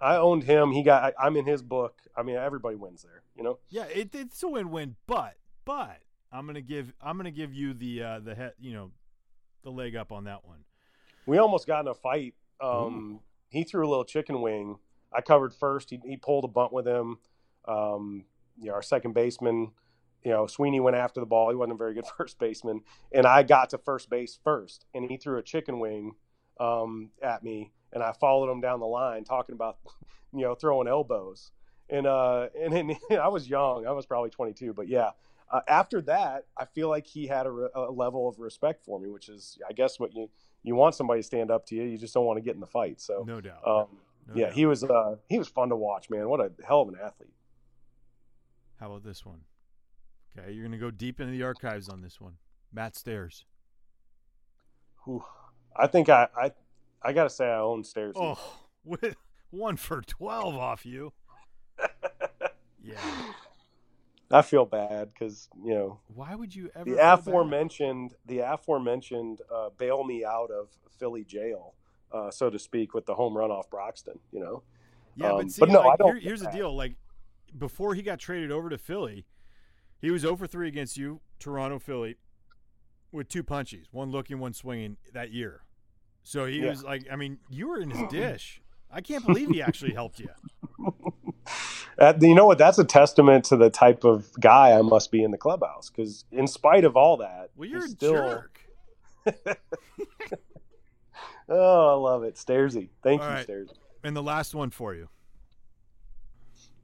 [0.00, 0.72] I owned him.
[0.72, 1.14] He got.
[1.18, 2.00] I, I'm in his book.
[2.16, 3.22] I mean, everybody wins there.
[3.36, 3.58] You know.
[3.70, 5.98] Yeah, it, it's a win-win, but but
[6.32, 8.90] I'm gonna give I'm gonna give you the uh, the head you know
[9.62, 10.58] the leg up on that one.
[11.26, 12.34] We almost got in a fight.
[12.60, 14.78] Um, he threw a little chicken wing.
[15.12, 15.90] I covered first.
[15.90, 17.18] He, he pulled a bunt with him.
[17.66, 18.24] Um,
[18.58, 19.72] you know, our second baseman,
[20.24, 21.50] you know, Sweeney went after the ball.
[21.50, 25.10] He wasn't a very good first baseman, and I got to first base first, and
[25.10, 26.14] he threw a chicken wing
[26.58, 29.78] um, at me, and I followed him down the line, talking about,
[30.32, 31.50] you know, throwing elbows,
[31.90, 33.86] and uh, and then I was young.
[33.86, 35.10] I was probably 22, but yeah.
[35.50, 38.98] Uh, after that, I feel like he had a, re- a level of respect for
[38.98, 40.28] me, which is, I guess, what you
[40.64, 41.84] you want somebody to stand up to you.
[41.84, 43.00] You just don't want to get in the fight.
[43.00, 43.66] So, No doubt.
[43.66, 43.86] um,
[44.26, 44.54] No yeah, doubt.
[44.54, 46.28] he was uh, he was fun to watch, man.
[46.28, 47.30] What a hell of an athlete.
[48.80, 49.40] How about this one?
[50.38, 52.34] Okay, you're gonna go deep into the archives on this one.
[52.72, 53.44] Matt Stairs.
[55.04, 55.24] Whew.
[55.76, 56.50] I think I I,
[57.02, 58.16] I got to say I own Stairs.
[58.18, 58.38] Oh,
[58.84, 59.14] with
[59.50, 61.12] one for twelve off you.
[62.82, 62.98] Yeah.
[64.30, 66.84] I feel bad because you know Why would you ever?
[66.84, 67.18] the feel bad?
[67.20, 70.68] aforementioned the aforementioned uh, bail me out of
[70.98, 71.74] Philly jail,
[72.12, 74.18] uh, so to speak, with the home run off Broxton.
[74.32, 74.62] You know,
[75.16, 76.74] Yeah, Um, but see, but no, I don't here- here's the deal.
[76.74, 76.96] Like
[77.56, 79.26] before he got traded over to Philly,
[80.00, 82.16] he was 0 for 3 against you, Toronto, Philly,
[83.12, 85.62] with two punchies, one looking, one swinging that year.
[86.22, 86.70] So he Yeah.
[86.70, 88.60] was like, I mean, you were in his dish.
[88.90, 90.30] I can't believe he actually helped you.
[91.98, 92.58] Uh, you know what?
[92.58, 95.88] That's a testament to the type of guy I must be in the clubhouse.
[95.90, 98.12] Because in spite of all that, Well, you're a still.
[99.24, 99.58] jerk.
[101.48, 102.88] Oh, I love it, Stairsy.
[103.04, 103.46] Thank All you, right.
[103.46, 103.70] Stairsy.
[104.02, 105.08] And the last one for you.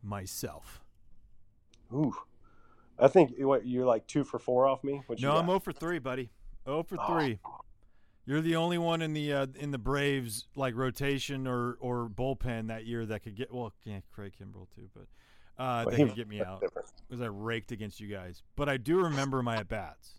[0.04, 0.80] Myself.
[1.92, 2.14] Ooh,
[2.98, 5.02] I think what you're like two for four off me.
[5.06, 5.32] What No.
[5.36, 6.30] I'm 0 for 3, buddy.
[6.64, 7.06] 0 for Oh.
[8.24, 8.32] 3.
[8.32, 12.68] You're the only one in the uh, in the Braves like rotation or or bullpen
[12.68, 15.06] that year that could get well, yeah, Craig Kimbrel too, but
[15.58, 16.62] uh, Well, that could get me out
[17.08, 18.42] because I raked against you guys.
[18.56, 20.14] But I do remember my at bats.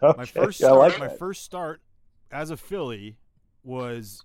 [0.00, 0.16] Okay.
[0.16, 1.82] My first I start, like my first start
[2.30, 3.16] as a Philly
[3.64, 4.24] was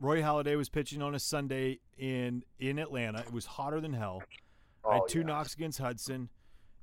[0.00, 3.20] Roy Halladay was pitching on a Sunday in in Atlanta.
[3.20, 4.22] It was hotter than hell.
[4.88, 5.26] I had two yeah.
[5.26, 6.28] knocks against Hudson.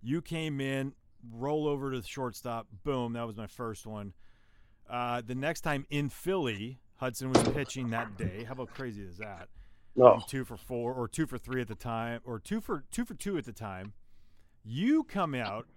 [0.01, 0.93] You came in,
[1.32, 2.68] roll over to the shortstop.
[2.84, 4.14] Boom, that was my first one.
[4.89, 8.43] Uh, the next time in Philly, Hudson was pitching that day.
[8.43, 9.49] How about crazy is that?
[9.99, 13.05] Oh, two for four or two for three at the time or two for two
[13.05, 13.93] for two at the time.
[14.64, 15.68] You come out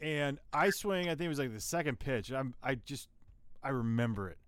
[0.00, 1.06] and I swing.
[1.08, 2.32] I think it was like the second pitch.
[2.32, 3.08] I'm I just
[3.62, 4.38] I remember it.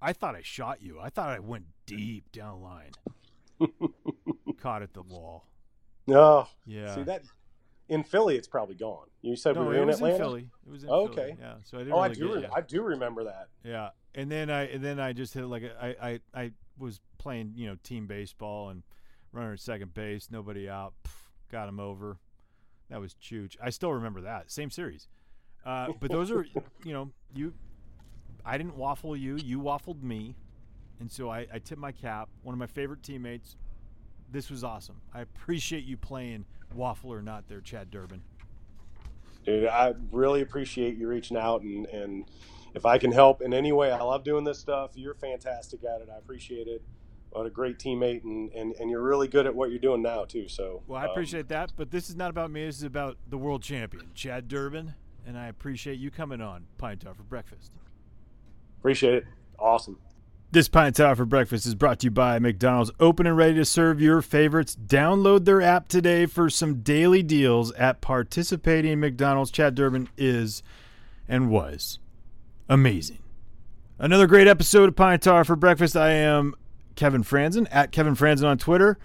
[0.00, 0.98] I thought I shot you.
[1.00, 2.92] I thought I went deep down the line.
[4.60, 5.46] Caught at the wall.
[6.06, 6.48] no.
[6.64, 6.94] Yeah.
[6.94, 7.22] See that
[7.88, 9.06] in Philly, it's probably gone.
[9.22, 10.14] You said no, we were it in was Atlanta.
[10.14, 10.48] in Philly.
[10.66, 11.20] It was in Oh, Philly.
[11.32, 11.36] okay.
[11.40, 11.54] Yeah.
[11.64, 12.40] So I didn't Oh, I do.
[12.40, 12.50] get.
[12.56, 13.48] I do remember that.
[13.64, 17.00] Yeah, and then I and then I just hit like a, I, I I was
[17.18, 18.82] playing you know team baseball and
[19.32, 21.10] running at second base, nobody out, Pff,
[21.50, 22.18] got him over.
[22.90, 23.56] That was huge.
[23.62, 25.08] I still remember that same series.
[25.64, 26.44] Uh, but those are
[26.84, 27.52] you know you.
[28.44, 29.36] I didn't waffle you.
[29.36, 30.36] You waffled me,
[31.00, 32.28] and so I, I tip my cap.
[32.42, 33.56] One of my favorite teammates.
[34.30, 35.00] This was awesome.
[35.14, 36.44] I appreciate you playing
[36.74, 38.22] waffle or not there, Chad Durbin.
[39.44, 42.24] Dude, I really appreciate you reaching out and, and
[42.74, 44.90] if I can help in any way, I love doing this stuff.
[44.94, 46.08] You're fantastic at it.
[46.12, 46.82] I appreciate it.
[47.30, 50.24] What a great teammate and, and, and you're really good at what you're doing now
[50.24, 50.48] too.
[50.48, 52.64] So Well, I um, appreciate that, but this is not about me.
[52.64, 54.94] This is about the world champion, Chad Durbin,
[55.26, 57.72] and I appreciate you coming on Pine Tar for breakfast.
[58.80, 59.24] Appreciate it.
[59.58, 59.98] Awesome.
[60.52, 62.92] This Pine Tar for Breakfast is brought to you by McDonald's.
[63.00, 64.76] Open and ready to serve your favorites.
[64.76, 69.50] Download their app today for some daily deals at participating McDonald's.
[69.50, 70.62] Chad Durbin is
[71.28, 71.98] and was
[72.68, 73.18] amazing.
[73.98, 75.96] Another great episode of Pine Tar for Breakfast.
[75.96, 76.54] I am
[76.94, 78.98] Kevin Frandsen at Kevin Frandsen on Twitter.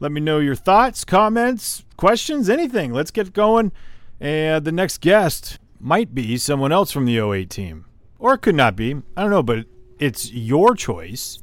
[0.00, 2.94] Let me know your thoughts, comments, questions, anything.
[2.94, 3.72] Let's get going.
[4.20, 7.84] And the next guest might be someone else from the 08 team,
[8.18, 8.96] or it could not be.
[9.16, 9.66] I don't know, but
[9.98, 11.38] it's your choice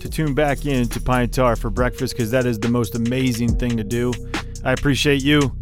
[0.00, 3.56] to tune back in to Pine Tar for breakfast because that is the most amazing
[3.56, 4.12] thing to do.
[4.64, 5.52] I appreciate you.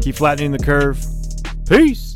[0.00, 1.04] Keep flattening the curve.
[1.68, 2.15] Peace.